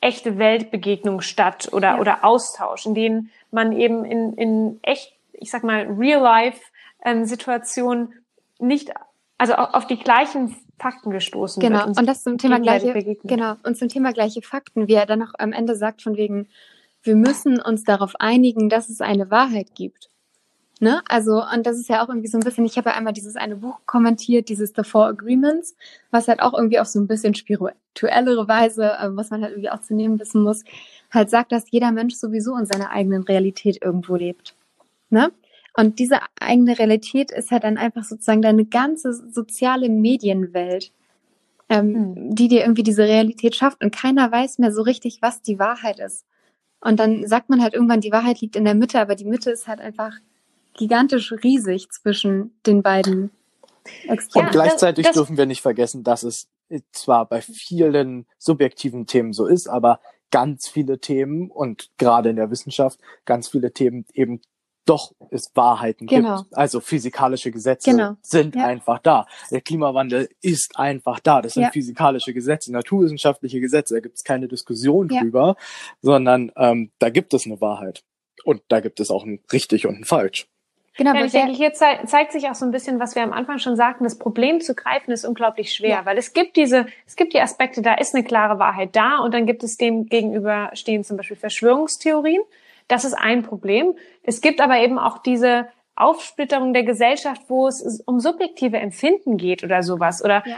[0.00, 2.00] echte Weltbegegnung statt oder, ja.
[2.00, 8.20] oder Austausch, in denen man eben in, in echt, ich sag mal, Real-Life-Situationen ähm,
[8.58, 8.92] nicht,
[9.38, 11.76] also auf die gleichen Fakten gestoßen genau.
[11.76, 11.84] wird.
[11.84, 12.92] Genau, und, und das zum Thema gleiche,
[13.22, 16.48] genau, und zum Thema gleiche Fakten, wie er dann noch am Ende sagt, von wegen,
[17.04, 20.10] wir müssen uns darauf einigen, dass es eine Wahrheit gibt.
[20.80, 21.02] Ne?
[21.08, 23.36] Also, und das ist ja auch irgendwie so ein bisschen, ich habe ja einmal dieses
[23.36, 25.76] eine Buch kommentiert, dieses The Four Agreements,
[26.10, 29.70] was halt auch irgendwie auf so ein bisschen spirituellere Weise, äh, was man halt irgendwie
[29.70, 30.64] auch zu nehmen wissen muss,
[31.10, 34.56] halt sagt, dass jeder Mensch sowieso in seiner eigenen Realität irgendwo lebt.
[35.10, 35.30] Ne?
[35.76, 40.92] Und diese eigene Realität ist halt dann einfach sozusagen deine ganze soziale Medienwelt,
[41.68, 42.34] ähm, mhm.
[42.34, 43.82] die dir irgendwie diese Realität schafft.
[43.82, 46.24] Und keiner weiß mehr so richtig, was die Wahrheit ist.
[46.84, 49.50] Und dann sagt man halt irgendwann, die Wahrheit liegt in der Mitte, aber die Mitte
[49.50, 50.12] ist halt einfach
[50.74, 53.30] gigantisch riesig zwischen den beiden
[54.06, 54.46] Extremen.
[54.46, 56.48] Und gleichzeitig das, dürfen wir nicht vergessen, dass es
[56.92, 62.50] zwar bei vielen subjektiven Themen so ist, aber ganz viele Themen und gerade in der
[62.50, 64.42] Wissenschaft ganz viele Themen eben
[64.84, 66.42] doch es Wahrheiten genau.
[66.42, 66.56] gibt.
[66.56, 68.16] Also physikalische Gesetze genau.
[68.22, 68.66] sind ja.
[68.66, 69.26] einfach da.
[69.50, 71.42] Der Klimawandel ist einfach da.
[71.42, 71.70] Das sind ja.
[71.70, 73.94] physikalische Gesetze, naturwissenschaftliche Gesetze.
[73.94, 75.20] Da gibt es keine Diskussion ja.
[75.20, 75.56] drüber,
[76.02, 78.02] sondern ähm, da gibt es eine Wahrheit.
[78.44, 80.46] Und da gibt es auch ein richtig und ein falsch.
[80.96, 83.32] Genau, ja, ich denke, hier ze zeigt sich auch so ein bisschen, was wir am
[83.32, 86.06] Anfang schon sagten, das Problem zu greifen ist unglaublich schwer, ja.
[86.06, 89.34] weil es gibt diese, es gibt die Aspekte, da ist eine klare Wahrheit da und
[89.34, 92.42] dann gibt es dem gegenüber stehen zum Beispiel Verschwörungstheorien.
[92.88, 93.94] Das ist ein Problem.
[94.22, 99.62] Es gibt aber eben auch diese Aufsplitterung der Gesellschaft, wo es um subjektive Empfinden geht
[99.62, 100.56] oder sowas oder ja.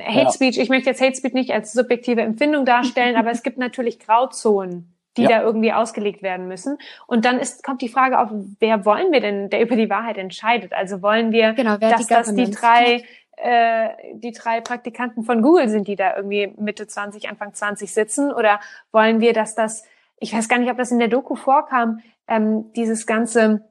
[0.00, 0.58] Hate Speech.
[0.58, 4.94] Ich möchte jetzt Hate Speech nicht als subjektive Empfindung darstellen, aber es gibt natürlich Grauzonen,
[5.16, 5.28] die ja.
[5.28, 6.78] da irgendwie ausgelegt werden müssen.
[7.06, 10.18] Und dann ist, kommt die Frage auf, wer wollen wir denn, der über die Wahrheit
[10.18, 10.72] entscheidet?
[10.72, 13.04] Also wollen wir, genau, dass das die drei
[13.36, 18.32] äh, die drei Praktikanten von Google sind, die da irgendwie Mitte 20, Anfang 20 sitzen?
[18.32, 18.60] Oder
[18.92, 19.84] wollen wir, dass das
[20.18, 23.68] ich weiß gar nicht, ob das in der Doku vorkam, ähm, dieses ganze,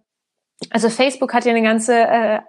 [0.70, 2.39] also Facebook hat ja eine ganze äh,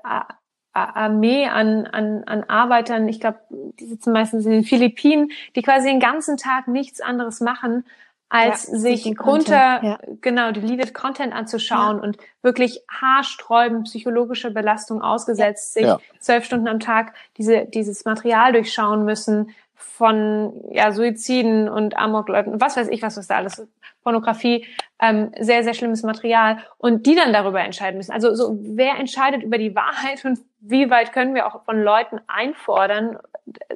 [0.73, 5.89] Armee an, an, an Arbeitern, ich glaube, die sitzen meistens in den Philippinen, die quasi
[5.89, 7.85] den ganzen Tag nichts anderes machen,
[8.29, 9.99] als ja, sich runter, ja.
[10.21, 12.03] genau, deleted Content anzuschauen ja.
[12.03, 15.87] und wirklich haarsträubend psychologische Belastung ausgesetzt, sich
[16.19, 22.77] zwölf Stunden am Tag diese, dieses Material durchschauen müssen, von ja, Suiziden und Amokleuten, was
[22.77, 23.67] weiß ich, was das da alles,
[24.03, 24.65] Pornografie,
[25.01, 28.13] ähm, sehr, sehr schlimmes Material und die dann darüber entscheiden müssen.
[28.13, 32.21] Also so, wer entscheidet über die Wahrheit und wie weit können wir auch von Leuten
[32.27, 33.19] einfordern,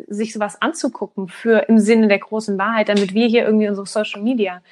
[0.06, 4.22] sich sowas anzugucken für im Sinne der großen Wahrheit, damit wir hier irgendwie unsere Social
[4.22, 4.62] Media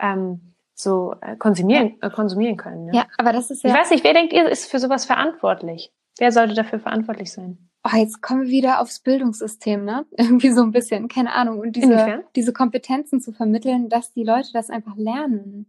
[0.00, 0.40] ähm,
[0.74, 2.86] so äh, konsumieren, äh, konsumieren können.
[2.88, 3.02] Ja?
[3.02, 3.70] ja, aber das ist ja.
[3.70, 5.92] Ich weiß nicht, wer denkt ihr, ist für sowas verantwortlich?
[6.18, 7.70] Wer sollte dafür verantwortlich sein?
[7.84, 10.06] Oh, jetzt kommen wir wieder aufs Bildungssystem, ne?
[10.16, 11.58] Irgendwie so ein bisschen, keine Ahnung.
[11.58, 15.66] Und diese, diese Kompetenzen zu vermitteln, dass die Leute das einfach lernen.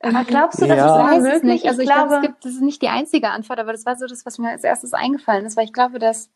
[0.00, 1.16] Aber glaubst du, dass ja.
[1.16, 1.42] es möglich?
[1.42, 1.66] Nicht.
[1.66, 3.86] Also ich, ich glaube, glaube, es gibt, das ist nicht die einzige Antwort, aber das
[3.86, 6.30] war so das, was mir als erstes eingefallen ist, weil ich glaube, dass,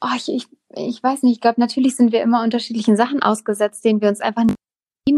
[0.00, 3.84] oh, ich, ich, ich weiß nicht, ich glaube, natürlich sind wir immer unterschiedlichen Sachen ausgesetzt,
[3.84, 4.44] denen wir uns einfach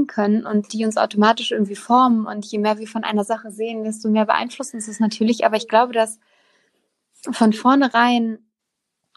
[0.07, 2.27] können und die uns automatisch irgendwie formen.
[2.27, 5.45] Und je mehr wir von einer Sache sehen, desto mehr beeinflussen uns das natürlich.
[5.45, 6.19] Aber ich glaube, dass
[7.31, 8.39] von vornherein,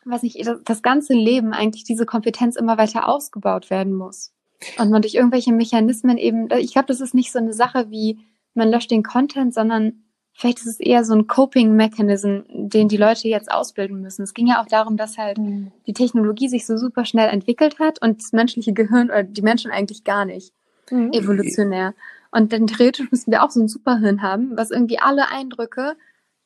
[0.05, 4.31] weiß nicht, das ganze Leben eigentlich diese Kompetenz immer weiter ausgebaut werden muss.
[4.77, 8.19] Und man durch irgendwelche Mechanismen eben, ich glaube, das ist nicht so eine Sache wie,
[8.53, 13.27] man löscht den Content, sondern vielleicht ist es eher so ein Coping-Mechanism, den die Leute
[13.27, 14.23] jetzt ausbilden müssen.
[14.23, 15.71] Es ging ja auch darum, dass halt mhm.
[15.85, 19.71] die Technologie sich so super schnell entwickelt hat und das menschliche Gehirn oder die Menschen
[19.71, 20.53] eigentlich gar nicht.
[20.89, 21.11] Mhm.
[21.13, 21.93] Evolutionär.
[22.31, 25.95] Und dann theoretisch müssen wir auch so ein Superhirn haben, was irgendwie alle Eindrücke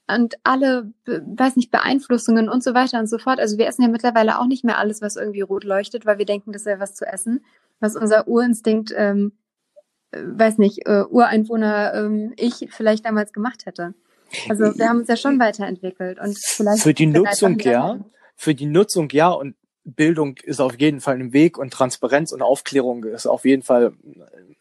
[0.08, 3.40] und alle, weiß nicht, Beeinflussungen und so weiter und so fort.
[3.40, 6.26] Also wir essen ja mittlerweile auch nicht mehr alles, was irgendwie rot leuchtet, weil wir
[6.26, 7.44] denken, das wäre was zu essen,
[7.80, 9.34] was unser Urinstinkt ähm,
[10.12, 13.94] äh, weiß nicht, äh, Ureinwohner ähm, ich vielleicht damals gemacht hätte.
[14.50, 18.00] Also wir haben uns ja schon weiterentwickelt und vielleicht für die Nutzung ja,
[18.36, 19.56] für die Nutzung ja und
[19.86, 23.94] Bildung ist auf jeden Fall ein Weg und Transparenz und Aufklärung ist auf jeden Fall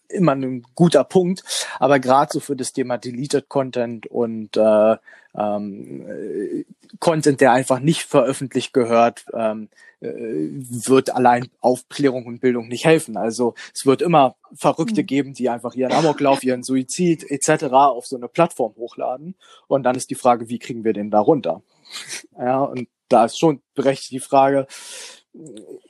[0.08, 1.42] immer ein guter Punkt.
[1.80, 4.96] Aber gerade so für das Thema Deleted Content und äh,
[5.36, 6.64] ähm,
[7.00, 9.68] Content, der einfach nicht veröffentlicht gehört, ähm,
[10.00, 13.16] äh, wird allein Aufklärung und Bildung nicht helfen.
[13.16, 15.06] Also es wird immer Verrückte mhm.
[15.06, 17.64] geben, die einfach ihren Amoklauf, ihren Suizid etc.
[17.72, 19.34] auf so eine Plattform hochladen.
[19.68, 21.62] Und dann ist die Frage, wie kriegen wir den da runter?
[22.38, 24.66] Ja, und da ist schon berechtigt die Frage,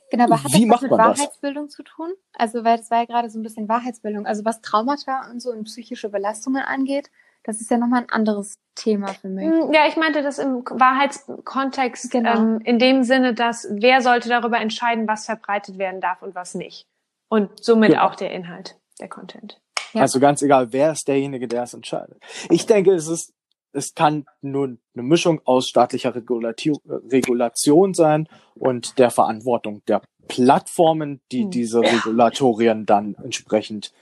[0.09, 1.75] Genau, aber hat Wie das was mit Wahrheitsbildung das?
[1.75, 2.11] zu tun?
[2.33, 4.25] Also, weil das war ja gerade so ein bisschen Wahrheitsbildung.
[4.25, 7.09] Also, was Traumata und so und psychische Belastungen angeht,
[7.47, 9.45] das ist ja nochmal ein anderes Thema für mich.
[9.45, 12.35] Hm, ja, ich meinte das im Wahrheitskontext genau.
[12.35, 16.55] ähm, in dem Sinne, dass wer sollte darüber entscheiden, was verbreitet werden darf und was
[16.55, 16.85] nicht.
[17.29, 18.03] Und somit genau.
[18.03, 19.61] auch der Inhalt, der Content.
[19.93, 20.01] Ja.
[20.01, 22.21] Also ganz egal, wer ist derjenige, der es entscheidet.
[22.49, 23.33] Ich denke, es ist,
[23.71, 31.43] es kann nur eine Mischung aus staatlicher Regulation sein und der Verantwortung der Plattformen, die
[31.43, 31.51] hm.
[31.51, 33.93] diese Regulatorien dann entsprechend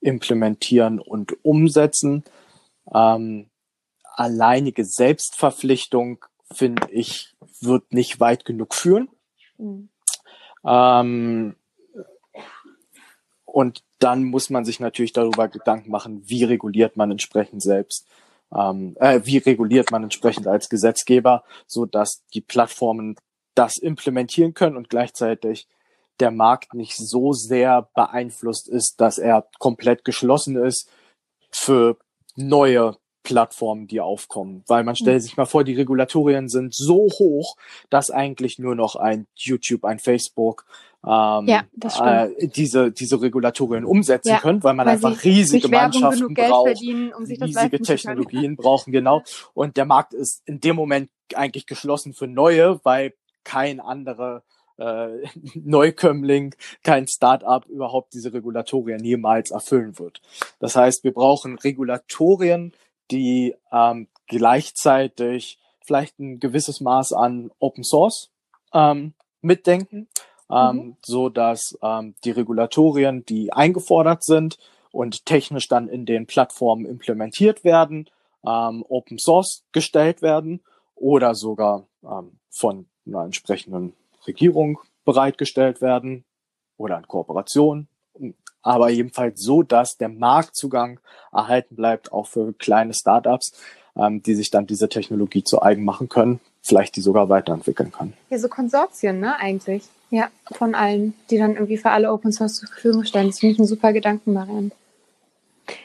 [0.00, 2.22] implementieren und umsetzen.
[2.92, 3.50] Ähm,
[4.16, 9.08] alleinige Selbstverpflichtung, finde ich, wird nicht weit genug führen.
[9.58, 9.88] Mhm.
[10.64, 11.56] Ähm,
[13.44, 18.06] und dann muss man sich natürlich darüber Gedanken machen, wie reguliert man entsprechend selbst,
[18.52, 23.16] ähm, äh, wie reguliert man entsprechend als Gesetzgeber, so dass die Plattformen
[23.54, 25.68] das implementieren können und gleichzeitig
[26.20, 30.90] der Markt nicht so sehr beeinflusst ist, dass er komplett geschlossen ist
[31.50, 31.96] für
[32.36, 34.62] neue Plattformen, die aufkommen.
[34.66, 35.20] Weil man stellt mhm.
[35.20, 37.56] sich mal vor, die Regulatorien sind so hoch,
[37.90, 40.66] dass eigentlich nur noch ein YouTube, ein Facebook
[41.06, 41.64] ähm, ja,
[42.00, 47.24] äh, diese, diese Regulatorien umsetzen ja, können, weil man weil einfach riesige Mannschaften braucht, um
[47.24, 49.22] riesige Technologien brauchen, genau.
[49.52, 53.12] Und der Markt ist in dem Moment eigentlich geschlossen für neue, weil
[53.42, 54.44] kein andere
[54.78, 60.20] äh, Neukömmling, kein Start-up überhaupt diese Regulatorien jemals erfüllen wird.
[60.58, 62.72] Das heißt, wir brauchen Regulatorien,
[63.10, 68.30] die ähm, gleichzeitig vielleicht ein gewisses Maß an Open Source
[68.72, 70.08] ähm, mitdenken,
[70.50, 70.96] ähm, mhm.
[71.04, 74.58] so dass ähm, die Regulatorien, die eingefordert sind
[74.90, 78.08] und technisch dann in den Plattformen implementiert werden,
[78.46, 80.62] ähm, Open Source gestellt werden
[80.94, 83.94] oder sogar ähm, von einer entsprechenden
[84.26, 86.24] Regierung bereitgestellt werden
[86.76, 87.88] oder in Kooperation,
[88.62, 90.98] aber jedenfalls so, dass der Marktzugang
[91.32, 93.52] erhalten bleibt, auch für kleine Startups,
[93.96, 98.14] ähm, die sich dann diese Technologie zu eigen machen können, vielleicht die sogar weiterentwickeln können.
[98.30, 99.84] Ja, so Konsortien, ne, eigentlich.
[100.10, 103.28] Ja, von allen, die dann irgendwie für alle Open Source zur Verfügung stellen.
[103.28, 104.70] Das finde ich ein super Gedanken, Marianne.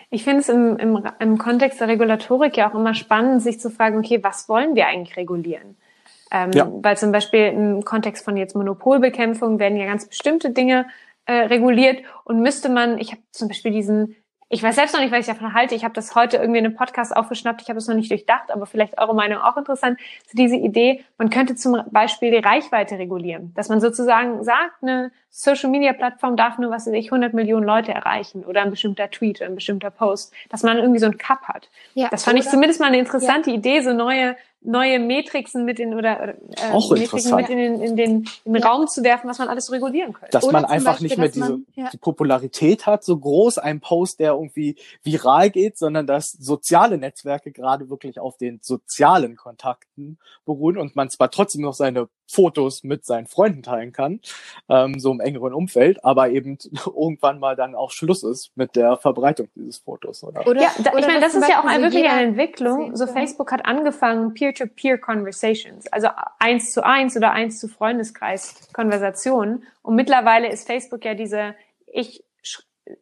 [0.10, 3.70] Ich finde es im, im, im Kontext der Regulatorik ja auch immer spannend, sich zu
[3.70, 5.76] fragen, okay, was wollen wir eigentlich regulieren?
[6.32, 6.68] Ähm, ja.
[6.72, 10.88] Weil zum Beispiel im Kontext von jetzt Monopolbekämpfung werden ja ganz bestimmte Dinge
[11.26, 14.16] äh, reguliert und müsste man, ich habe zum Beispiel diesen
[14.52, 15.76] ich weiß selbst noch nicht, was ich davon halte.
[15.76, 17.62] Ich habe das heute irgendwie in einem Podcast aufgeschnappt.
[17.62, 20.00] Ich habe es noch nicht durchdacht, aber vielleicht eure Meinung auch interessant.
[20.26, 23.54] So diese Idee, man könnte zum Beispiel die Reichweite regulieren.
[23.54, 27.64] Dass man sozusagen sagt, eine Social Media Plattform darf nur, was weiß ich, 100 Millionen
[27.64, 30.34] Leute erreichen oder ein bestimmter Tweet oder ein bestimmter Post.
[30.50, 31.70] Dass man irgendwie so ein Cup hat.
[31.94, 33.58] Ja, das fand ich zumindest mal eine interessante ja.
[33.58, 36.36] Idee, so neue neue Metrixen mit in oder äh,
[36.72, 38.68] Auch Metriken mit in den, in den, in den ja.
[38.68, 40.32] Raum zu werfen, was man alles regulieren könnte.
[40.32, 41.90] Dass oder man einfach Beispiel, nicht mehr diese man, ja.
[41.92, 47.52] die Popularität hat, so groß ein Post, der irgendwie viral geht, sondern dass soziale Netzwerke
[47.52, 53.06] gerade wirklich auf den sozialen Kontakten beruhen und man zwar trotzdem noch seine Fotos mit
[53.06, 54.20] seinen Freunden teilen kann,
[54.70, 58.98] ähm, so im engeren Umfeld, aber eben irgendwann mal dann auch Schluss ist mit der
[58.98, 60.24] Verbreitung dieses Fotos.
[60.24, 60.46] Oder?
[60.46, 62.96] oder ja, da, ich meine, das ist ja auch ein, wirklich eine Entwicklung.
[62.96, 69.64] So Facebook hat angefangen, Peer-to-Peer-Conversations, also eins zu eins oder eins zu Freundeskreis-Konversationen.
[69.82, 71.56] Und mittlerweile ist Facebook ja diese,
[71.88, 72.24] ich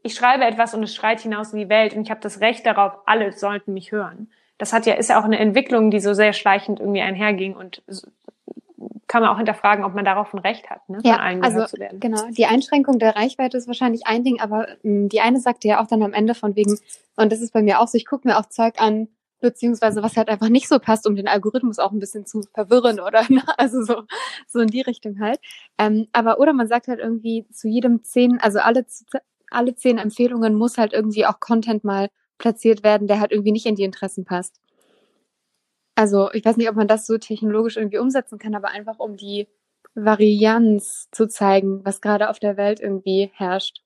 [0.03, 2.65] ich schreibe etwas und es schreit hinaus in die Welt und ich habe das Recht
[2.65, 4.29] darauf, alle sollten mich hören.
[4.57, 7.83] Das hat ja, ist ja auch eine Entwicklung, die so sehr schleichend irgendwie einherging und
[9.07, 11.65] kann man auch hinterfragen, ob man darauf ein Recht hat, ne, von ja, allen also,
[11.65, 11.99] zu werden.
[11.99, 15.67] Genau, die Einschränkung der Reichweite ist wahrscheinlich ein Ding, aber mh, hm, die eine sagte
[15.67, 16.77] ja auch dann am Ende von wegen,
[17.15, 19.07] und das ist bei mir auch so, ich gucke mir auch Zeug an,
[19.39, 22.99] beziehungsweise was halt einfach nicht so passt, um den Algorithmus auch ein bisschen zu verwirren
[22.99, 23.43] oder ne?
[23.57, 24.03] also so
[24.47, 25.39] so in die Richtung halt.
[25.77, 28.85] Ähm, aber oder man sagt halt irgendwie zu jedem zehn, also alle
[29.51, 33.65] alle zehn Empfehlungen muss halt irgendwie auch Content mal platziert werden, der halt irgendwie nicht
[33.65, 34.59] in die Interessen passt.
[35.97, 39.17] Also ich weiß nicht, ob man das so technologisch irgendwie umsetzen kann, aber einfach um
[39.17, 39.47] die
[39.95, 43.81] Varianz zu zeigen, was gerade auf der Welt irgendwie herrscht.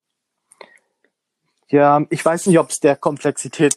[1.69, 3.75] Ja, ich weiß nicht, ob es der Komplexität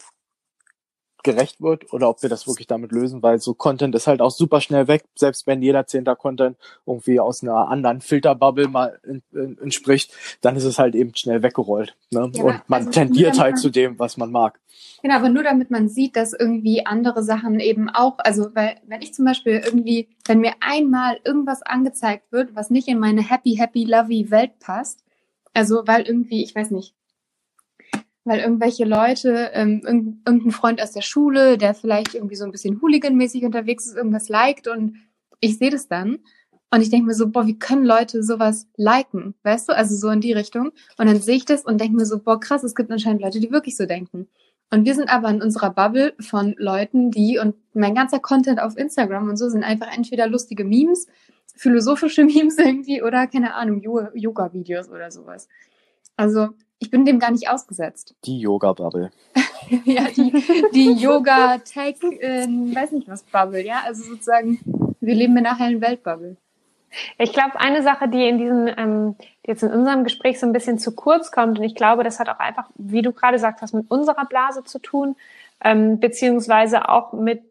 [1.25, 4.31] gerecht wird oder ob wir das wirklich damit lösen, weil so Content ist halt auch
[4.31, 6.57] super schnell weg, selbst wenn jeder zehnter Content
[6.87, 9.01] irgendwie aus einer anderen Filterbubble mal
[9.33, 10.13] entspricht,
[10.43, 11.97] dann ist es halt eben schnell weggerollt.
[12.11, 12.31] Ne?
[12.35, 14.61] Ja, und man also tendiert halt zu dem, was man mag.
[15.03, 19.03] Genau, aber nur damit man sieht, dass irgendwie andere Sachen eben auch, also weil wenn
[19.03, 23.57] ich zum Beispiel irgendwie, wenn mir einmal irgendwas angezeigt wird, was nicht in meine happy,
[23.57, 25.05] happy, lovey Welt passt,
[25.53, 26.95] also weil irgendwie, ich weiß nicht,
[28.25, 32.81] weil irgendwelche Leute, ähm, irgendein Freund aus der Schule, der vielleicht irgendwie so ein bisschen
[32.81, 34.97] hooliganmäßig unterwegs ist, irgendwas liked und
[35.41, 36.19] ich sehe das dann
[36.71, 40.09] und ich denke mir so, boah, wie können Leute sowas liken, weißt du, also so
[40.09, 42.75] in die Richtung und dann sehe ich das und denke mir so, boah, krass, es
[42.75, 44.29] gibt anscheinend Leute, die wirklich so denken.
[44.71, 48.77] Und wir sind aber in unserer Bubble von Leuten, die und mein ganzer Content auf
[48.77, 51.07] Instagram und so sind einfach entweder lustige Memes,
[51.55, 53.83] philosophische Memes irgendwie oder keine Ahnung,
[54.15, 55.49] Yoga-Videos oder sowas.
[56.17, 58.15] Also ich bin dem gar nicht ausgesetzt.
[58.25, 59.11] Die Yoga-Bubble.
[59.85, 60.33] ja, die,
[60.75, 63.83] die Yoga-Tech, äh, weiß nicht was, Bubble, ja.
[63.85, 64.59] Also sozusagen,
[65.01, 66.37] wir leben in einer hellen Weltbubble.
[67.19, 70.79] Ich glaube, eine Sache, die in diesem, ähm, jetzt in unserem Gespräch so ein bisschen
[70.79, 73.73] zu kurz kommt, und ich glaube, das hat auch einfach, wie du gerade sagst, was
[73.73, 75.17] mit unserer Blase zu tun,
[75.63, 77.43] ähm, beziehungsweise auch mit,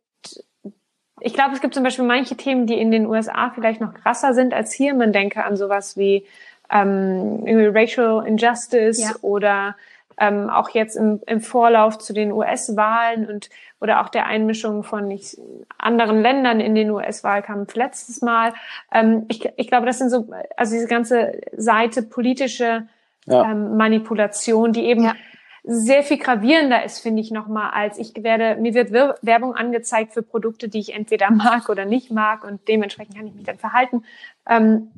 [1.19, 4.33] ich glaube, es gibt zum Beispiel manche Themen, die in den USA vielleicht noch krasser
[4.33, 4.93] sind als hier.
[4.93, 6.25] Man denke an sowas wie
[6.71, 9.11] ähm, Racial Injustice ja.
[9.21, 9.75] oder
[10.17, 13.49] ähm, auch jetzt im, im Vorlauf zu den US-Wahlen und
[13.81, 15.37] oder auch der Einmischung von nicht,
[15.77, 18.53] anderen Ländern in den US-Wahlkampf letztes Mal.
[18.93, 22.87] Ähm, ich, ich glaube, das sind so, also diese ganze Seite politische
[23.25, 23.51] ja.
[23.51, 25.15] ähm, Manipulation, die eben ja.
[25.63, 28.91] sehr viel gravierender ist, finde ich nochmal, als ich werde, mir wird
[29.21, 33.33] Werbung angezeigt für Produkte, die ich entweder mag oder nicht mag und dementsprechend kann ich
[33.33, 34.05] mich dann verhalten.
[34.47, 34.91] Ähm,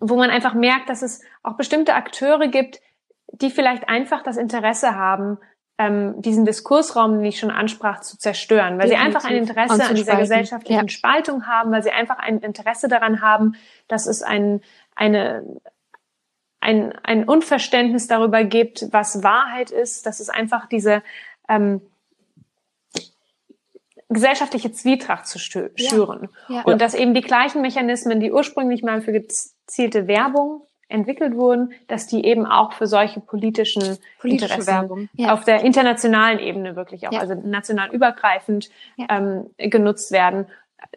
[0.00, 2.80] wo man einfach merkt, dass es auch bestimmte Akteure gibt,
[3.32, 5.38] die vielleicht einfach das Interesse haben,
[5.78, 8.98] ähm, diesen Diskursraum, den ich schon ansprach, zu zerstören, weil Definitiv.
[8.98, 10.88] sie einfach ein Interesse an dieser gesellschaftlichen ja.
[10.88, 13.54] Spaltung haben, weil sie einfach ein Interesse daran haben,
[13.86, 14.60] dass es ein,
[14.96, 15.44] eine,
[16.60, 21.02] ein, ein Unverständnis darüber gibt, was Wahrheit ist, dass es einfach diese
[21.48, 21.80] ähm,
[24.08, 26.28] gesellschaftliche Zwietracht zu schüren.
[26.48, 26.56] Ja.
[26.56, 26.62] Ja.
[26.62, 32.06] Und dass eben die gleichen Mechanismen, die ursprünglich mal für gezielte Werbung entwickelt wurden, dass
[32.06, 35.34] die eben auch für solche politischen Politische Interessen Werbung, ja.
[35.34, 38.70] auf der internationalen Ebene wirklich auch, also national übergreifend
[39.10, 40.46] ähm, genutzt werden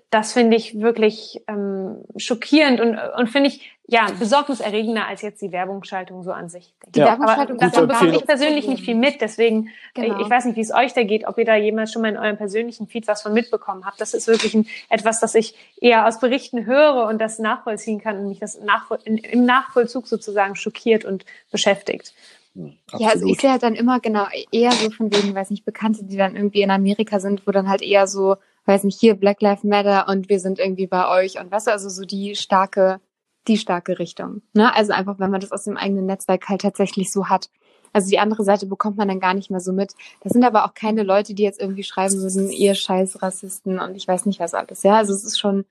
[0.09, 5.51] das finde ich wirklich ähm, schockierend und, und finde ich ja besorgniserregender als jetzt die
[5.51, 6.73] Werbungsschaltung so an sich.
[6.95, 7.07] Die ja.
[7.07, 10.15] Werbungsschaltung Aber davon bekomme ich persönlich nicht viel mit, deswegen genau.
[10.15, 12.07] ich, ich, weiß nicht, wie es euch da geht, ob ihr da jemals schon mal
[12.07, 13.99] in eurem persönlichen Feed was von mitbekommen habt.
[13.99, 18.17] Das ist wirklich ein, etwas, das ich eher aus Berichten höre und das nachvollziehen kann
[18.17, 22.13] und mich das Nachvoll in, im Nachvollzug sozusagen schockiert und beschäftigt.
[22.55, 23.01] Absolut.
[23.01, 26.05] Ja, also ich sehe halt dann immer genau eher so von wegen, weiß nicht, Bekannte,
[26.05, 29.41] die dann irgendwie in Amerika sind, wo dann halt eher so weiß nicht, hier Black
[29.41, 32.99] Lives Matter und wir sind irgendwie bei euch und was, also so die starke,
[33.47, 34.41] die starke Richtung.
[34.53, 34.73] Ne?
[34.75, 37.49] Also einfach, wenn man das aus dem eigenen Netzwerk halt tatsächlich so hat.
[37.93, 39.93] Also die andere Seite bekommt man dann gar nicht mehr so mit.
[40.21, 43.95] Das sind aber auch keine Leute, die jetzt irgendwie schreiben würden, ihr scheiß Rassisten und
[43.95, 44.83] ich weiß nicht was alles.
[44.83, 45.65] Ja, also es ist schon,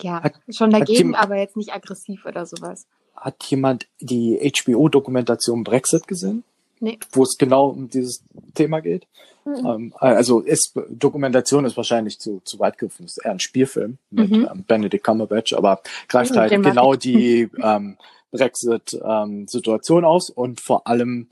[0.00, 2.86] ja, schon dagegen, aber jetzt nicht aggressiv oder sowas.
[3.16, 6.44] Hat jemand die HBO-Dokumentation Brexit gesehen?
[6.78, 6.98] Nee.
[7.10, 8.22] Wo es genau um dieses
[8.54, 9.08] Thema geht?
[9.48, 9.66] Mhm.
[9.66, 13.06] Ähm, also ist, Dokumentation ist wahrscheinlich zu, zu weit gegriffen.
[13.06, 14.48] ist eher ein Spielfilm mit mhm.
[14.50, 17.96] ähm, Benedict Cumberbatch, aber greift mhm, halt genau die ähm,
[18.30, 21.28] Brexit-Situation ähm, aus und vor allem,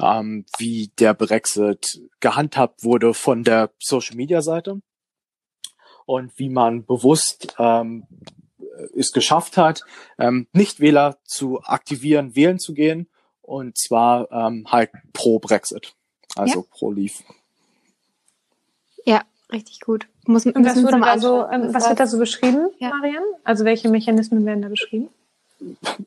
[0.00, 4.80] ähm, wie der Brexit gehandhabt wurde von der Social-Media-Seite
[6.04, 8.06] und wie man bewusst ähm,
[8.94, 9.82] es geschafft hat,
[10.18, 13.08] ähm, Nichtwähler zu aktivieren, wählen zu gehen
[13.42, 15.94] und zwar ähm, halt pro Brexit,
[16.36, 16.66] also ja.
[16.70, 17.14] pro Leave.
[19.52, 20.06] Richtig gut.
[20.26, 22.90] Muss, Und was, wurde da so, ähm, was wird da so beschrieben, ja.
[22.90, 23.26] Marianne?
[23.44, 25.08] Also welche Mechanismen werden da beschrieben?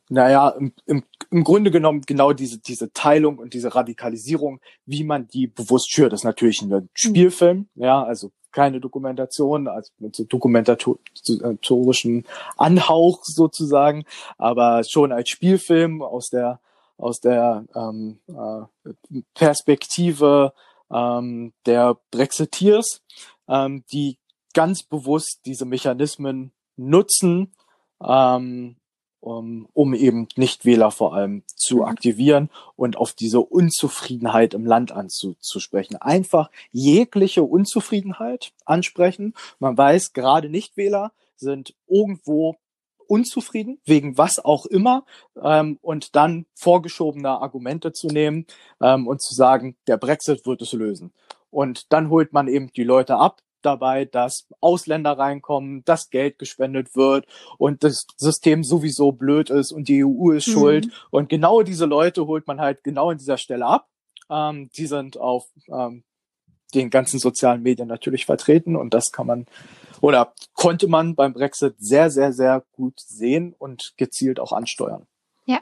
[0.10, 5.28] naja, im, im, im Grunde genommen genau diese, diese Teilung und diese Radikalisierung, wie man
[5.28, 6.14] die bewusst schürt.
[6.14, 12.26] Das ist natürlich ein Spielfilm, ja, also keine Dokumentation, also mit so dokumentatorischen
[12.58, 14.06] Anhauch sozusagen,
[14.38, 16.60] aber schon als Spielfilm aus der
[16.98, 18.64] aus der ähm, äh,
[19.34, 20.54] Perspektive
[20.92, 23.02] ähm, der Brexiteers,
[23.48, 24.18] ähm, die
[24.54, 27.54] ganz bewusst diese Mechanismen nutzen,
[28.02, 28.76] ähm,
[29.22, 31.84] um, um eben Nichtwähler vor allem zu mhm.
[31.84, 35.98] aktivieren und auf diese Unzufriedenheit im Land anzusprechen.
[35.98, 39.34] Einfach jegliche Unzufriedenheit ansprechen.
[39.60, 42.56] Man weiß, gerade Nichtwähler sind irgendwo
[43.10, 45.06] unzufrieden, wegen was auch immer,
[45.42, 48.46] ähm, und dann vorgeschobene Argumente zu nehmen
[48.82, 51.12] ähm, und zu sagen, der Brexit wird es lösen.
[51.50, 56.96] Und dann holt man eben die Leute ab, dabei, dass Ausländer reinkommen, dass Geld gespendet
[56.96, 57.26] wird
[57.58, 60.52] und das System sowieso blöd ist und die EU ist mhm.
[60.52, 60.88] schuld.
[61.12, 63.88] Und genau diese Leute holt man halt genau an dieser Stelle ab.
[64.30, 66.04] Ähm, die sind auf ähm,
[66.74, 69.46] den ganzen sozialen Medien natürlich vertreten und das kann man
[70.02, 75.08] oder konnte man beim Brexit sehr, sehr, sehr gut sehen und gezielt auch ansteuern.
[75.46, 75.60] Ja,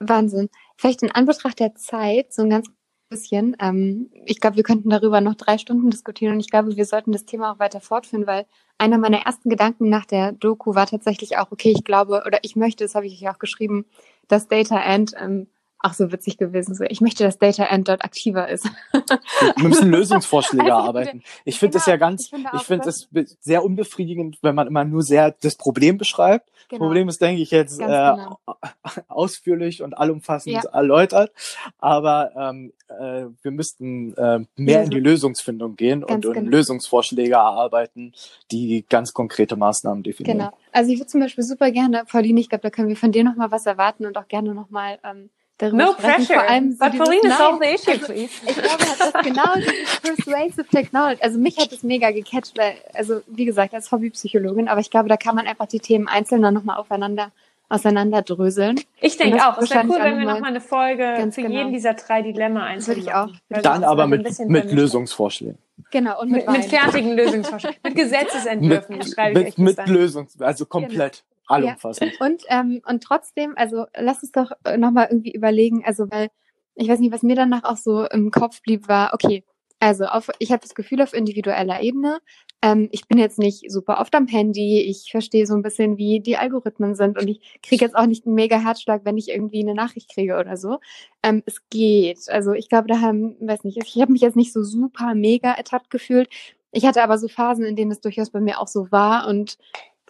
[0.00, 0.48] Wahnsinn.
[0.76, 2.68] Vielleicht in Anbetracht der Zeit so ein ganz
[3.08, 3.56] bisschen.
[3.60, 7.12] Ähm, ich glaube, wir könnten darüber noch drei Stunden diskutieren und ich glaube, wir sollten
[7.12, 8.46] das Thema auch weiter fortführen, weil
[8.76, 12.56] einer meiner ersten Gedanken nach der Doku war tatsächlich auch, okay, ich glaube oder ich
[12.56, 13.86] möchte, das habe ich euch auch geschrieben,
[14.28, 15.48] dass Data End ähm,
[15.80, 16.74] auch so witzig gewesen.
[16.74, 18.68] So, ich möchte, dass Data End dort aktiver ist.
[18.92, 21.22] Wir müssen Lösungsvorschläge arbeiten.
[21.44, 23.08] Ich finde genau, das ja ganz, ich finde das
[23.40, 26.50] sehr unbefriedigend, wenn man immer nur sehr das Problem beschreibt.
[26.68, 26.80] Genau.
[26.80, 28.38] Das Problem ist, denke ich, jetzt äh, genau.
[29.08, 30.70] ausführlich und allumfassend ja.
[30.70, 31.32] erläutert.
[31.78, 36.50] Aber ähm, äh, wir müssten äh, mehr in die Lösungsfindung gehen und, und genau.
[36.50, 38.12] Lösungsvorschläge erarbeiten,
[38.50, 40.38] die ganz konkrete Maßnahmen definieren.
[40.38, 40.50] Genau.
[40.72, 43.24] Also ich würde zum Beispiel super gerne, Pauline, ich glaube, da können wir von dir
[43.24, 46.26] nochmal was erwarten und auch gerne nochmal ähm, darüber no sprechen.
[46.26, 46.34] Pressure.
[46.40, 48.32] Vor allem so But Pauline, solve the issue, also, please.
[48.46, 53.20] Ich glaube, das genau dieses Persuasive Technology, also mich hat es mega gecatcht, weil, also
[53.26, 56.54] wie gesagt, als Hobbypsychologin, aber ich glaube, da kann man einfach die Themen einzeln dann
[56.54, 57.32] nochmal aufeinander
[57.70, 58.80] auseinanderdröseln.
[59.00, 59.58] Ich denke auch.
[59.58, 61.54] Es wäre cool, wenn wir nochmal eine Folge für genau.
[61.54, 63.62] jeden dieser drei Dilemma einzeln Würde ich auch.
[63.62, 65.58] Dann aber mit, mit Lösungsvorschlägen.
[65.90, 67.78] Genau, und mit, mit, mit fertigen Lösungsvorschlägen.
[67.82, 71.22] mit Gesetzesentwürfen, mit, schreibe ich Mit, mit Lösungs, also komplett.
[71.22, 72.12] Genau allumfassend.
[72.18, 72.26] Ja.
[72.26, 76.28] Und, ähm, und trotzdem, also lass uns doch nochmal irgendwie überlegen, also weil,
[76.74, 79.44] ich weiß nicht, was mir danach auch so im Kopf blieb, war, okay,
[79.80, 82.18] also auf, ich habe das Gefühl auf individueller Ebene,
[82.62, 86.20] ähm, ich bin jetzt nicht super oft am Handy, ich verstehe so ein bisschen, wie
[86.20, 89.60] die Algorithmen sind und ich kriege jetzt auch nicht einen mega Herzschlag, wenn ich irgendwie
[89.60, 90.78] eine Nachricht kriege oder so.
[91.22, 92.28] Ähm, es geht.
[92.28, 95.52] Also ich glaube, da haben, weiß nicht, ich habe mich jetzt nicht so super mega
[95.52, 96.28] ertappt gefühlt.
[96.72, 99.56] Ich hatte aber so Phasen, in denen es durchaus bei mir auch so war und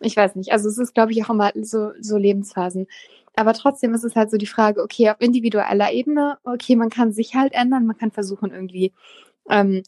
[0.00, 0.52] ich weiß nicht.
[0.52, 2.86] Also es ist, glaube ich, auch immer so, so Lebensphasen.
[3.36, 7.12] Aber trotzdem ist es halt so die Frage, okay, auf individueller Ebene, okay, man kann
[7.12, 8.92] sich halt ändern, man kann versuchen, irgendwie
[9.48, 9.82] ähm,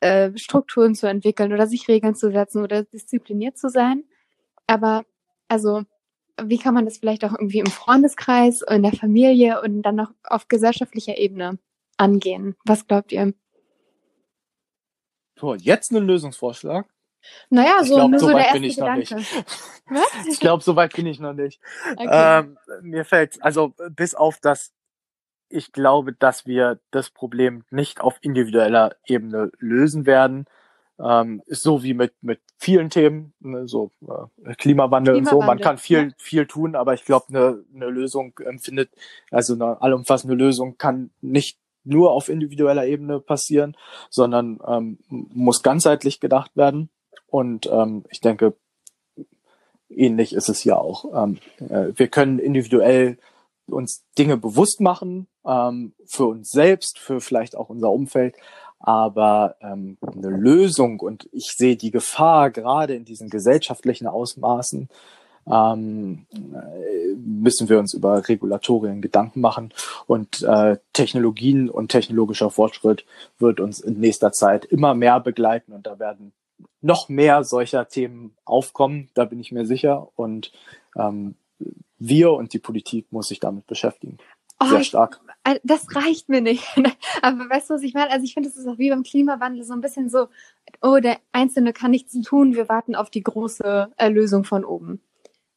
[0.00, 4.04] äh, Strukturen zu entwickeln oder sich Regeln zu setzen oder diszipliniert zu sein.
[4.66, 5.04] Aber
[5.48, 5.82] also,
[6.42, 10.12] wie kann man das vielleicht auch irgendwie im Freundeskreis, in der Familie und dann noch
[10.24, 11.58] auf gesellschaftlicher Ebene
[11.96, 12.56] angehen?
[12.64, 13.34] Was glaubt ihr?
[15.38, 16.86] So, jetzt ein Lösungsvorschlag.
[17.48, 19.16] Naja, so, glaub, nur so, so der erste ich Gedanke.
[19.88, 20.26] Was?
[20.28, 21.60] Ich glaube, so weit bin ich noch nicht.
[21.96, 22.08] Okay.
[22.10, 24.72] Ähm, mir fällt, also bis auf das,
[25.48, 30.46] ich glaube, dass wir das Problem nicht auf individueller Ebene lösen werden.
[31.02, 35.40] Ähm, so wie mit, mit vielen Themen, ne, so äh, Klimawandel, Klimawandel, und so.
[35.40, 36.14] Man kann viel, ja.
[36.18, 38.90] viel tun, aber ich glaube, eine, eine Lösung empfindet,
[39.30, 43.76] also eine allumfassende Lösung kann nicht nur auf individueller Ebene passieren,
[44.10, 46.90] sondern ähm, muss ganzheitlich gedacht werden.
[47.26, 48.54] Und ähm, ich denke,
[49.88, 51.04] ähnlich ist es ja auch.
[51.14, 53.18] Ähm, äh, wir können individuell
[53.66, 58.34] uns Dinge bewusst machen, ähm, für uns selbst, für vielleicht auch unser Umfeld,
[58.78, 64.88] aber ähm, eine Lösung und ich sehe die Gefahr gerade in diesen gesellschaftlichen Ausmaßen,
[65.46, 69.72] ähm, äh, müssen wir uns über Regulatorien Gedanken machen.
[70.06, 73.04] Und äh, Technologien und technologischer Fortschritt
[73.38, 75.72] wird uns in nächster Zeit immer mehr begleiten.
[75.72, 76.32] Und da werden
[76.80, 80.08] noch mehr solcher Themen aufkommen, da bin ich mir sicher.
[80.16, 80.52] Und
[80.96, 81.34] ähm,
[81.98, 84.18] wir und die Politik muss sich damit beschäftigen.
[84.62, 85.20] Oh, Sehr stark.
[85.46, 86.64] Ich, äh, das reicht mir nicht.
[87.22, 88.10] Aber weißt du, was ich meine?
[88.10, 90.28] Also ich finde, es ist auch wie beim Klimawandel so ein bisschen so,
[90.82, 95.00] oh, der Einzelne kann nichts tun, wir warten auf die große Erlösung von oben.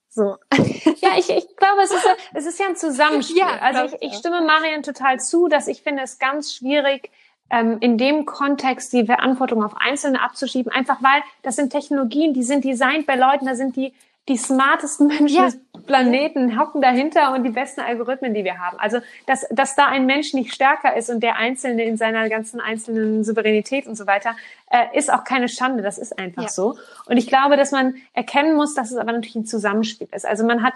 [0.09, 0.37] So.
[1.01, 3.39] Ja, ich, ich glaube, es ist, es ist ja ein Zusammenspiel.
[3.39, 7.11] Ja, also ich, ich stimme Marian total zu, dass ich finde es ganz schwierig,
[7.49, 12.43] ähm, in dem Kontext die Verantwortung auf Einzelne abzuschieben, einfach weil das sind Technologien, die
[12.43, 13.93] sind designt bei Leuten, da sind die
[14.29, 15.45] die smartesten Menschen ja.
[15.45, 18.79] des Planeten hocken dahinter und die besten Algorithmen, die wir haben.
[18.79, 22.61] Also, dass, dass da ein Mensch nicht stärker ist und der Einzelne in seiner ganzen
[22.61, 24.35] einzelnen Souveränität und so weiter,
[24.71, 25.83] äh, ist auch keine Schande.
[25.83, 26.49] Das ist einfach ja.
[26.49, 26.77] so.
[27.05, 30.25] Und ich glaube, dass man erkennen muss, dass es aber natürlich ein Zusammenspiel ist.
[30.25, 30.75] Also man hat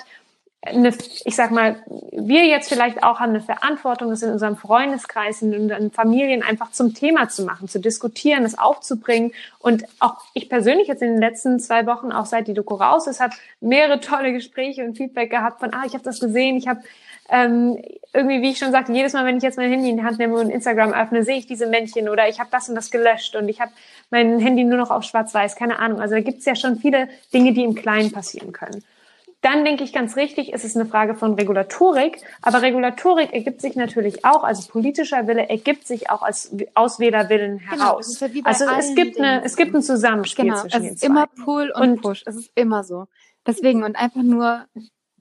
[0.68, 0.94] eine,
[1.26, 5.54] ich sag mal, wir jetzt vielleicht auch haben eine Verantwortung, das in unserem Freundeskreis, in
[5.54, 9.34] unseren Familien einfach zum Thema zu machen, zu diskutieren, es aufzubringen.
[9.60, 13.08] Und auch ich persönlich jetzt in den letzten zwei Wochen, auch seit die Doku raus
[13.08, 16.68] ist, habe mehrere tolle Gespräche und Feedback gehabt von, ah, ich habe das gesehen, ich
[16.68, 16.82] habe
[17.30, 17.78] ähm,
[18.14, 20.18] irgendwie, wie ich schon sagte, jedes Mal, wenn ich jetzt mein Handy in die Hand
[20.18, 23.36] nehme und Instagram öffne, sehe ich diese Männchen oder ich habe das und das gelöscht
[23.36, 23.72] und ich habe
[24.10, 26.00] mein Handy nur noch auf schwarz-weiß, keine Ahnung.
[26.00, 28.84] Also da gibt es ja schon viele Dinge, die im Kleinen passieren können.
[29.42, 32.18] Dann denke ich ganz richtig, ist es eine Frage von Regulatorik.
[32.42, 37.84] Aber Regulatorik ergibt sich natürlich auch, also politischer Wille ergibt sich auch als Auswählerwillen genau,
[37.84, 38.20] heraus.
[38.20, 41.28] Genau, ja also es gibt eine, es gibt ein Zusammenspiel genau, zwischen es ist immer
[41.28, 42.24] Pull und, und Push.
[42.26, 43.06] Es ist immer so.
[43.46, 44.66] Deswegen und einfach nur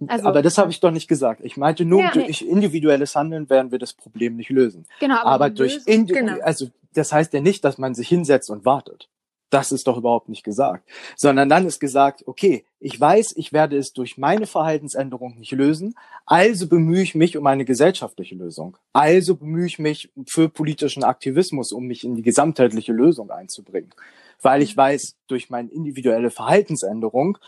[0.08, 1.40] also, aber das habe ich doch nicht gesagt.
[1.42, 2.48] Ich meinte nur, ja, durch nee.
[2.48, 4.86] individuelles Handeln werden wir das Problem nicht lösen.
[5.00, 6.38] Genau, aber, aber durch Indi genau.
[6.42, 9.08] also das heißt ja nicht, dass man sich hinsetzt und wartet.
[9.50, 10.88] Das ist doch überhaupt nicht gesagt.
[11.16, 15.94] Sondern dann ist gesagt, okay, ich weiß, ich werde es durch meine Verhaltensänderung nicht lösen,
[16.24, 18.76] also bemühe ich mich um eine gesellschaftliche Lösung.
[18.92, 23.94] Also bemühe ich mich für politischen Aktivismus, um mich in die gesamtheitliche Lösung einzubringen.
[24.42, 27.38] Weil ich weiß, durch meine individuelle Verhaltensänderung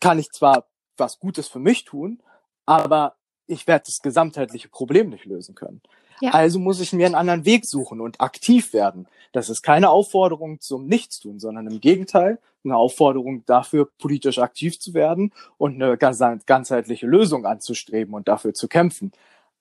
[0.00, 0.66] kann ich zwar
[0.96, 2.22] was Gutes für mich tun,
[2.66, 3.16] aber
[3.50, 5.80] ich werde das gesamtheitliche Problem nicht lösen können.
[6.20, 6.32] Ja.
[6.32, 9.06] Also muss ich mir einen anderen Weg suchen und aktiv werden.
[9.32, 14.92] Das ist keine Aufforderung zum Nichtstun, sondern im Gegenteil eine Aufforderung dafür, politisch aktiv zu
[14.92, 19.12] werden und eine ganzheitliche Lösung anzustreben und dafür zu kämpfen.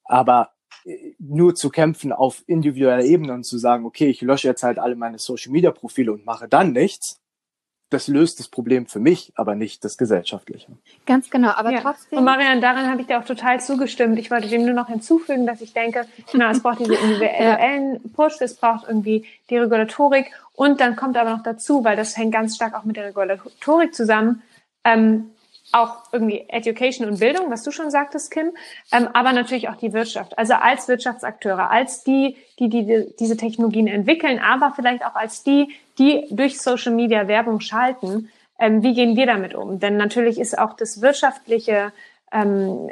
[0.03, 0.51] Aber
[0.83, 4.79] äh, nur zu kämpfen auf individueller Ebene und zu sagen, okay, ich lösche jetzt halt
[4.79, 7.21] alle meine Social Media Profile und mache dann nichts,
[7.89, 10.67] das löst das Problem für mich, aber nicht das Gesellschaftliche.
[11.05, 11.81] Ganz genau, aber ja.
[11.81, 12.19] trotzdem.
[12.19, 14.19] Und Marian, daran habe ich dir auch total zugestimmt.
[14.19, 17.99] Ich wollte dem nur noch hinzufügen, dass ich denke, na, es braucht diese individuellen ja.
[18.13, 22.33] Push, es braucht irgendwie die Regulatorik und dann kommt aber noch dazu, weil das hängt
[22.33, 24.43] ganz stark auch mit der Regulatorik zusammen,
[24.83, 25.31] ähm,
[25.71, 28.51] auch irgendwie Education und Bildung, was du schon sagtest, Kim,
[28.91, 30.37] ähm, aber natürlich auch die Wirtschaft.
[30.37, 35.69] Also als Wirtschaftsakteure, als die, die, die diese Technologien entwickeln, aber vielleicht auch als die,
[35.97, 38.29] die durch Social Media Werbung schalten.
[38.57, 39.79] Ähm, wie gehen wir damit um?
[39.79, 41.93] Denn natürlich ist auch das wirtschaftliche
[42.31, 42.89] ähm,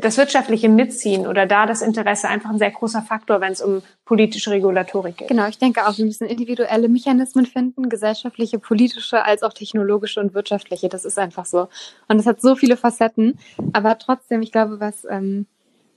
[0.00, 3.82] das wirtschaftliche Mitziehen oder da das Interesse einfach ein sehr großer Faktor, wenn es um
[4.04, 5.28] politische Regulatorik geht.
[5.28, 10.34] Genau, ich denke auch, wir müssen individuelle Mechanismen finden, gesellschaftliche, politische, als auch technologische und
[10.34, 10.88] wirtschaftliche.
[10.88, 11.68] Das ist einfach so.
[12.08, 13.38] Und es hat so viele Facetten.
[13.72, 15.46] Aber trotzdem, ich glaube, was ähm,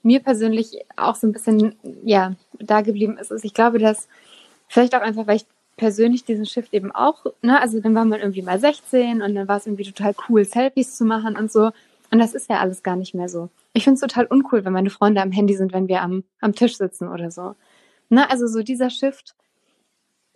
[0.04, 4.08] mir persönlich auch so ein bisschen ja da geblieben ist, ist, ich glaube, dass
[4.68, 5.46] vielleicht auch einfach, weil ich
[5.78, 9.48] persönlich diesen Shift eben auch, ne, also dann war man irgendwie mal 16 und dann
[9.48, 11.70] war es irgendwie total cool, Selfies zu machen und so.
[12.12, 13.50] Und das ist ja alles gar nicht mehr so.
[13.74, 16.54] Ich finde es total uncool, wenn meine Freunde am Handy sind, wenn wir am, am
[16.54, 17.56] Tisch sitzen oder so.
[18.10, 19.36] Na, also so dieser Shift,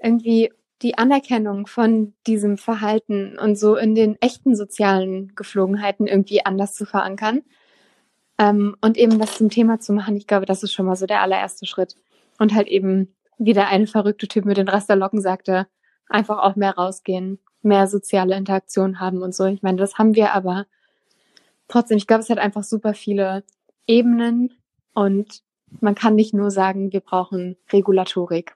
[0.01, 0.51] irgendwie
[0.81, 6.85] die Anerkennung von diesem Verhalten und so in den echten sozialen Geflogenheiten irgendwie anders zu
[6.85, 7.43] verankern.
[8.39, 11.05] Ähm, und eben das zum Thema zu machen, ich glaube, das ist schon mal so
[11.05, 11.95] der allererste Schritt.
[12.39, 15.67] Und halt eben, wie der eine verrückte Typ mit den Rasterlocken sagte,
[16.09, 19.45] einfach auch mehr rausgehen, mehr soziale Interaktion haben und so.
[19.45, 20.65] Ich meine, das haben wir aber
[21.71, 23.43] trotzdem, ich glaube, es hat einfach super viele
[23.87, 24.51] Ebenen
[24.93, 25.41] und
[25.79, 28.55] man kann nicht nur sagen, wir brauchen Regulatorik.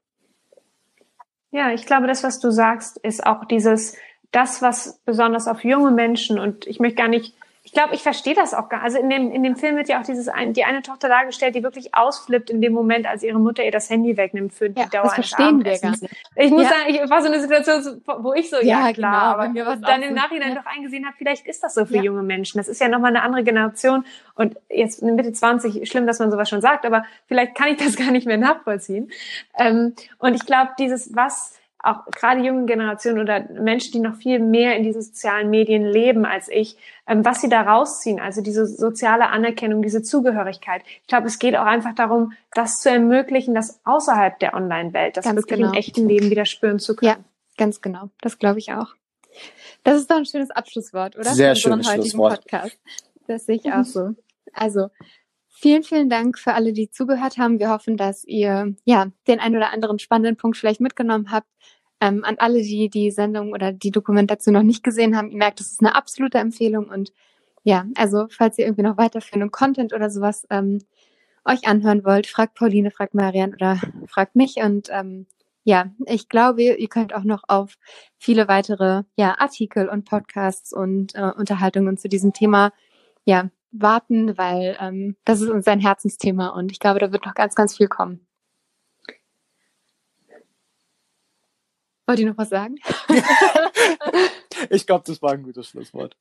[1.52, 3.96] Ja, ich glaube, das, was du sagst, ist auch dieses,
[4.32, 7.34] das, was besonders auf junge Menschen und ich möchte gar nicht
[7.66, 8.84] ich glaube, ich verstehe das auch gar.
[8.84, 11.56] Also in dem in dem Film wird ja auch dieses ein, die eine Tochter dargestellt,
[11.56, 14.80] die wirklich ausflippt in dem Moment, als ihre Mutter ihr das Handy wegnimmt für die
[14.80, 16.04] ja, Dauer das verstehen wir gar nicht.
[16.36, 16.70] Ich muss ja.
[16.70, 20.04] sagen, ich war so eine Situation, wo ich so ja, ja klar, genau, aber dann
[20.04, 20.62] im Nachhinein ja.
[20.62, 22.60] doch eingesehen habe, vielleicht ist das so für junge Menschen.
[22.60, 24.06] Das ist ja nochmal eine andere Generation
[24.36, 27.96] und jetzt Mitte 20, schlimm, dass man sowas schon sagt, aber vielleicht kann ich das
[27.98, 29.10] gar nicht mehr nachvollziehen.
[29.58, 31.56] Ähm, und ich glaube, dieses was
[31.86, 36.26] auch gerade junge Generationen oder Menschen, die noch viel mehr in diesen sozialen Medien leben
[36.26, 36.78] als ich,
[37.08, 40.82] ähm, was sie da rausziehen, also diese soziale Anerkennung, diese Zugehörigkeit.
[41.02, 45.26] Ich glaube, es geht auch einfach darum, das zu ermöglichen, das außerhalb der Online-Welt, das
[45.26, 45.72] ganz wirklich genau.
[45.72, 47.12] im echten Leben wieder spüren zu können.
[47.12, 47.18] Ja,
[47.58, 48.10] ganz genau.
[48.22, 48.96] Das glaube ich auch.
[49.84, 51.34] Das ist doch ein schönes Abschlusswort, oder?
[51.34, 52.42] Sehr schönes Schlusswort.
[52.42, 52.78] Podcast.
[53.28, 54.16] Das sehe ich auch so.
[54.54, 54.90] Also,
[55.58, 57.60] Vielen, vielen Dank für alle, die zugehört haben.
[57.60, 61.48] Wir hoffen, dass ihr ja den ein oder anderen spannenden Punkt vielleicht mitgenommen habt.
[62.02, 65.62] Ähm, an alle, die die Sendung oder die Dokumentation noch nicht gesehen haben, ihr merkt,
[65.62, 66.90] es ist eine absolute Empfehlung.
[66.90, 67.14] Und
[67.64, 70.80] ja, also falls ihr irgendwie noch weiterführenden Content oder sowas ähm,
[71.46, 74.58] euch anhören wollt, fragt Pauline, fragt Marian oder fragt mich.
[74.58, 75.28] Und ähm,
[75.64, 77.78] ja, ich glaube, ihr könnt auch noch auf
[78.18, 82.72] viele weitere ja, Artikel und Podcasts und äh, Unterhaltungen zu diesem Thema
[83.26, 87.34] ja, warten, weil ähm, das ist uns ein Herzensthema und ich glaube, da wird noch
[87.34, 88.26] ganz, ganz viel kommen.
[92.08, 92.76] Wollt ihr noch was sagen?
[94.70, 96.16] ich glaube, das war ein gutes Schlusswort.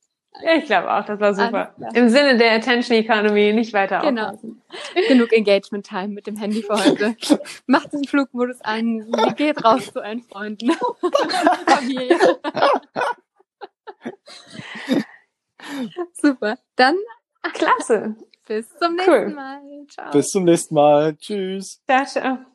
[0.57, 1.73] Ich glaube auch, das war super.
[1.93, 4.25] Im Sinne der Attention Economy nicht weiter genau.
[4.25, 4.61] aufpassen.
[5.07, 7.15] Genug Engagement Time mit dem Handy für heute.
[7.67, 10.71] Macht den Flugmodus an, geht raus zu euren Freunden.
[11.67, 12.17] Familie.
[16.21, 16.57] super.
[16.75, 16.95] Dann
[17.53, 18.15] klasse.
[18.47, 19.29] Bis zum nächsten cool.
[19.29, 19.61] Mal.
[19.87, 20.11] Ciao.
[20.11, 21.15] Bis zum nächsten Mal.
[21.15, 21.81] Tschüss.
[21.87, 22.54] Ciao, ciao.